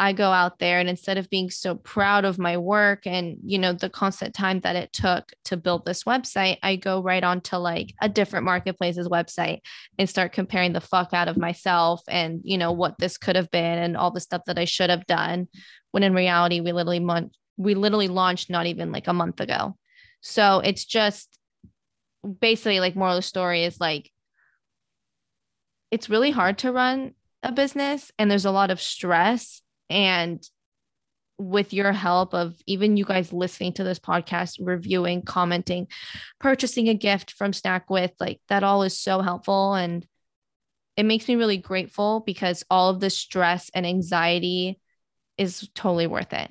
I 0.00 0.12
go 0.12 0.30
out 0.30 0.60
there 0.60 0.78
and 0.78 0.88
instead 0.88 1.18
of 1.18 1.28
being 1.28 1.50
so 1.50 1.74
proud 1.74 2.24
of 2.24 2.38
my 2.38 2.56
work 2.56 3.04
and 3.04 3.38
you 3.44 3.58
know 3.58 3.72
the 3.72 3.90
constant 3.90 4.32
time 4.32 4.60
that 4.60 4.76
it 4.76 4.92
took 4.92 5.32
to 5.46 5.56
build 5.56 5.84
this 5.84 6.04
website, 6.04 6.58
I 6.62 6.76
go 6.76 7.02
right 7.02 7.24
onto 7.24 7.56
like 7.56 7.94
a 8.00 8.08
different 8.08 8.44
marketplace's 8.44 9.08
website 9.08 9.60
and 9.98 10.08
start 10.08 10.32
comparing 10.32 10.72
the 10.72 10.80
fuck 10.80 11.12
out 11.12 11.26
of 11.26 11.36
myself 11.36 12.02
and 12.08 12.40
you 12.44 12.58
know 12.58 12.70
what 12.70 12.98
this 12.98 13.18
could 13.18 13.34
have 13.34 13.50
been 13.50 13.78
and 13.78 13.96
all 13.96 14.12
the 14.12 14.20
stuff 14.20 14.42
that 14.46 14.58
I 14.58 14.66
should 14.66 14.90
have 14.90 15.06
done 15.06 15.48
when 15.90 16.04
in 16.04 16.14
reality 16.14 16.60
we 16.60 16.70
literally 16.72 17.00
mon- 17.00 17.32
we 17.56 17.74
literally 17.74 18.08
launched 18.08 18.50
not 18.50 18.66
even 18.66 18.92
like 18.92 19.08
a 19.08 19.12
month 19.12 19.40
ago. 19.40 19.76
So 20.20 20.60
it's 20.60 20.84
just 20.84 21.37
basically 22.40 22.80
like 22.80 22.96
moral 22.96 23.14
of 23.14 23.18
the 23.18 23.22
story 23.22 23.64
is 23.64 23.80
like 23.80 24.10
it's 25.90 26.10
really 26.10 26.30
hard 26.30 26.58
to 26.58 26.72
run 26.72 27.14
a 27.42 27.52
business 27.52 28.10
and 28.18 28.30
there's 28.30 28.44
a 28.44 28.50
lot 28.50 28.70
of 28.70 28.80
stress 28.80 29.62
and 29.88 30.42
with 31.38 31.72
your 31.72 31.92
help 31.92 32.34
of 32.34 32.60
even 32.66 32.96
you 32.96 33.04
guys 33.04 33.32
listening 33.32 33.72
to 33.72 33.84
this 33.84 34.00
podcast, 34.00 34.58
reviewing, 34.60 35.22
commenting, 35.22 35.86
purchasing 36.40 36.88
a 36.88 36.94
gift 36.94 37.32
from 37.32 37.52
snack 37.52 37.88
with 37.88 38.12
like 38.18 38.40
that 38.48 38.64
all 38.64 38.82
is 38.82 38.98
so 38.98 39.20
helpful. 39.20 39.74
And 39.74 40.04
it 40.96 41.04
makes 41.04 41.28
me 41.28 41.36
really 41.36 41.56
grateful 41.56 42.20
because 42.26 42.64
all 42.68 42.90
of 42.90 42.98
the 42.98 43.08
stress 43.08 43.70
and 43.72 43.86
anxiety 43.86 44.80
is 45.36 45.68
totally 45.74 46.08
worth 46.08 46.32
it. 46.32 46.50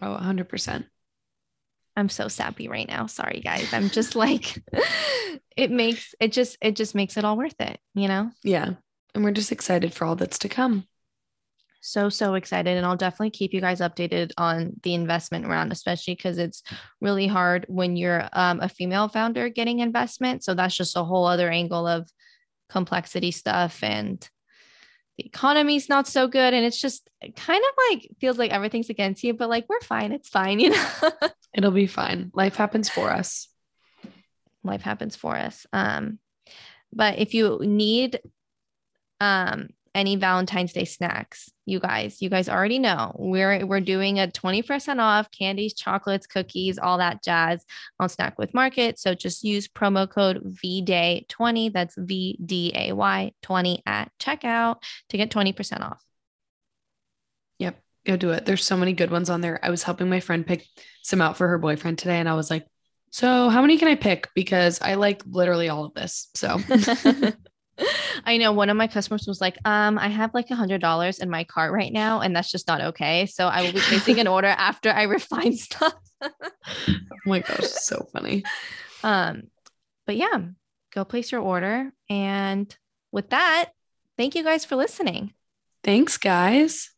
Oh, 0.00 0.16
100%. 0.20 0.84
I'm 2.00 2.08
so 2.08 2.28
sappy 2.28 2.68
right 2.68 2.88
now. 2.88 3.06
Sorry 3.06 3.40
guys. 3.40 3.72
I'm 3.72 3.90
just 3.90 4.16
like 4.16 4.58
it 5.56 5.70
makes 5.70 6.14
it 6.20 6.32
just 6.32 6.58
it 6.60 6.76
just 6.76 6.94
makes 6.94 7.16
it 7.16 7.24
all 7.24 7.36
worth 7.36 7.60
it, 7.60 7.78
you 7.94 8.08
know? 8.08 8.30
Yeah. 8.42 8.70
And 9.14 9.24
we're 9.24 9.32
just 9.32 9.52
excited 9.52 9.94
for 9.94 10.04
all 10.04 10.16
that's 10.16 10.38
to 10.38 10.48
come 10.48 10.86
so 11.80 12.08
so 12.08 12.34
excited 12.34 12.76
and 12.76 12.84
i'll 12.84 12.96
definitely 12.96 13.30
keep 13.30 13.54
you 13.54 13.60
guys 13.60 13.80
updated 13.80 14.30
on 14.36 14.72
the 14.82 14.94
investment 14.94 15.46
round 15.46 15.72
especially 15.72 16.14
because 16.14 16.38
it's 16.38 16.62
really 17.00 17.26
hard 17.26 17.64
when 17.68 17.96
you're 17.96 18.28
um, 18.32 18.60
a 18.60 18.68
female 18.68 19.08
founder 19.08 19.48
getting 19.48 19.80
investment 19.80 20.44
so 20.44 20.54
that's 20.54 20.76
just 20.76 20.96
a 20.96 21.02
whole 21.02 21.24
other 21.24 21.50
angle 21.50 21.86
of 21.86 22.08
complexity 22.68 23.30
stuff 23.30 23.82
and 23.82 24.28
the 25.20 25.26
economy's 25.26 25.90
not 25.90 26.08
so 26.08 26.26
good 26.26 26.54
and 26.54 26.64
it's 26.64 26.80
just 26.80 27.10
kind 27.36 27.62
of 27.62 27.74
like 27.90 28.08
feels 28.20 28.38
like 28.38 28.50
everything's 28.52 28.88
against 28.88 29.22
you 29.22 29.34
but 29.34 29.50
like 29.50 29.66
we're 29.68 29.80
fine 29.80 30.12
it's 30.12 30.30
fine 30.30 30.58
you 30.58 30.70
know? 30.70 30.88
It'll 31.54 31.72
be 31.72 31.86
fine. 31.86 32.30
Life 32.32 32.56
happens 32.56 32.88
for 32.88 33.10
us. 33.10 33.48
Life 34.64 34.80
happens 34.80 35.16
for 35.16 35.36
us. 35.36 35.66
Um 35.74 36.18
but 36.90 37.18
if 37.18 37.34
you 37.34 37.60
need 37.62 38.20
um 39.20 39.68
any 39.94 40.16
Valentine's 40.16 40.72
Day 40.72 40.84
snacks, 40.84 41.50
you 41.66 41.80
guys, 41.80 42.22
you 42.22 42.28
guys 42.28 42.48
already 42.48 42.78
know 42.78 43.14
we're 43.18 43.66
we're 43.66 43.80
doing 43.80 44.18
a 44.18 44.28
20% 44.28 45.00
off 45.00 45.30
candies, 45.30 45.74
chocolates, 45.74 46.26
cookies, 46.26 46.78
all 46.78 46.98
that 46.98 47.22
jazz 47.22 47.64
on 47.98 48.08
Snack 48.08 48.38
with 48.38 48.54
Market. 48.54 48.98
So 48.98 49.14
just 49.14 49.42
use 49.42 49.68
promo 49.68 50.08
code 50.08 50.56
VDAY20, 50.64 51.72
that's 51.72 51.96
V 51.96 52.38
D 52.44 52.72
A 52.74 52.92
Y 52.92 53.32
20 53.42 53.82
at 53.86 54.10
checkout 54.18 54.82
to 55.08 55.16
get 55.16 55.30
20% 55.30 55.80
off. 55.80 56.02
Yep, 57.58 57.80
go 58.06 58.16
do 58.16 58.30
it. 58.30 58.46
There's 58.46 58.64
so 58.64 58.76
many 58.76 58.92
good 58.92 59.10
ones 59.10 59.28
on 59.28 59.40
there. 59.40 59.58
I 59.62 59.70
was 59.70 59.82
helping 59.82 60.08
my 60.08 60.20
friend 60.20 60.46
pick 60.46 60.66
some 61.02 61.20
out 61.20 61.36
for 61.36 61.48
her 61.48 61.58
boyfriend 61.58 61.98
today 61.98 62.18
and 62.18 62.28
I 62.28 62.34
was 62.34 62.50
like, 62.50 62.66
"So, 63.10 63.48
how 63.48 63.60
many 63.60 63.78
can 63.78 63.88
I 63.88 63.96
pick 63.96 64.28
because 64.34 64.80
I 64.80 64.94
like 64.94 65.22
literally 65.26 65.68
all 65.68 65.84
of 65.84 65.94
this." 65.94 66.28
So 66.34 66.58
I 68.24 68.36
know 68.36 68.52
one 68.52 68.70
of 68.70 68.76
my 68.76 68.86
customers 68.86 69.26
was 69.26 69.40
like, 69.40 69.56
um, 69.64 69.98
I 69.98 70.08
have 70.08 70.34
like 70.34 70.50
a 70.50 70.54
hundred 70.54 70.80
dollars 70.80 71.18
in 71.18 71.30
my 71.30 71.44
cart 71.44 71.72
right 71.72 71.92
now, 71.92 72.20
and 72.20 72.34
that's 72.34 72.50
just 72.50 72.68
not 72.68 72.80
okay. 72.80 73.26
So 73.26 73.46
I 73.46 73.62
will 73.62 73.72
be 73.72 73.80
placing 73.80 74.18
an 74.18 74.26
order 74.26 74.48
after 74.48 74.90
I 74.90 75.02
refine 75.04 75.56
stuff. 75.56 75.94
oh 76.22 76.28
my 77.26 77.40
gosh, 77.40 77.64
so 77.64 78.06
funny. 78.12 78.44
Um, 79.02 79.44
but 80.06 80.16
yeah, 80.16 80.42
go 80.92 81.06
place 81.06 81.32
your 81.32 81.40
order. 81.40 81.90
And 82.10 82.76
with 83.12 83.30
that, 83.30 83.70
thank 84.18 84.34
you 84.34 84.44
guys 84.44 84.66
for 84.66 84.76
listening. 84.76 85.32
Thanks, 85.82 86.18
guys. 86.18 86.90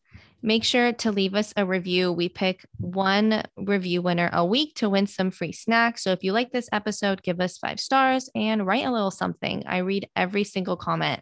Make 0.44 0.64
sure 0.64 0.92
to 0.92 1.12
leave 1.12 1.34
us 1.34 1.54
a 1.56 1.64
review. 1.64 2.10
We 2.10 2.28
pick 2.28 2.66
one 2.78 3.44
review 3.56 4.02
winner 4.02 4.28
a 4.32 4.44
week 4.44 4.74
to 4.76 4.88
win 4.88 5.06
some 5.06 5.30
free 5.30 5.52
snacks. 5.52 6.02
So 6.02 6.10
if 6.10 6.24
you 6.24 6.32
like 6.32 6.50
this 6.50 6.68
episode, 6.72 7.22
give 7.22 7.40
us 7.40 7.58
five 7.58 7.78
stars 7.78 8.28
and 8.34 8.66
write 8.66 8.84
a 8.84 8.90
little 8.90 9.12
something. 9.12 9.62
I 9.66 9.78
read 9.78 10.08
every 10.16 10.42
single 10.42 10.76
comment. 10.76 11.20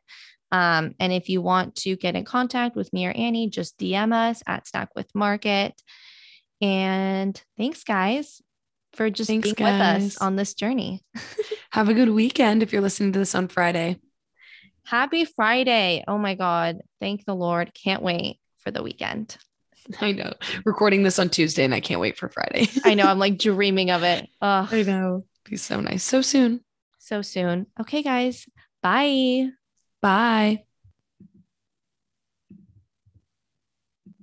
Um, 0.53 0.95
and 0.99 1.13
if 1.13 1.29
you 1.29 1.43
want 1.43 1.75
to 1.77 1.97
get 1.97 2.17
in 2.17 2.25
contact 2.25 2.77
with 2.77 2.91
me 2.95 3.07
or 3.07 3.13
Annie, 3.13 3.51
just 3.51 3.79
DM 3.79 4.15
us 4.15 4.43
at 4.47 4.67
Snack 4.67 4.89
with 4.97 5.15
Market. 5.15 5.75
And 6.63 7.41
thanks, 7.59 7.85
guys, 7.85 8.41
for 8.95 9.11
just 9.11 9.29
thanks, 9.29 9.45
being 9.45 9.55
guys. 9.55 10.03
with 10.03 10.13
us 10.15 10.19
on 10.19 10.37
this 10.37 10.55
journey. 10.55 11.03
Have 11.73 11.91
a 11.91 11.95
good 11.95 12.09
weekend 12.09 12.63
if 12.63 12.73
you're 12.73 12.83
listening 12.83 13.13
to 13.13 13.19
this 13.19 13.35
on 13.35 13.49
Friday. 13.49 13.99
Happy 14.87 15.27
Friday. 15.27 16.05
Oh 16.09 16.19
my 16.19 16.35
God. 16.35 16.79
Thank 17.01 17.27
the 17.27 17.35
Lord. 17.35 17.73
Can't 17.75 18.03
wait 18.03 18.40
for 18.61 18.71
the 18.71 18.83
weekend. 18.83 19.37
I 20.01 20.13
know. 20.13 20.33
Recording 20.65 21.03
this 21.03 21.19
on 21.19 21.29
Tuesday 21.29 21.65
and 21.65 21.75
I 21.75 21.81
can't 21.81 22.01
wait 22.01 22.17
for 22.17 22.29
Friday. 22.29 22.69
I 22.85 22.95
know. 22.95 23.07
I'm 23.07 23.19
like 23.19 23.39
dreaming 23.39 23.91
of 23.91 24.03
it. 24.03 24.29
Ugh. 24.43 24.69
I 24.71 24.83
know. 24.83 25.25
Be 25.45 25.57
so 25.57 25.81
nice. 25.81 26.05
So 26.05 26.23
soon. 26.23 26.61
So 26.99 27.23
soon. 27.23 27.67
Okay, 27.81 28.03
guys. 28.03 28.49
Bye. 28.83 29.49
Bye. 30.01 30.65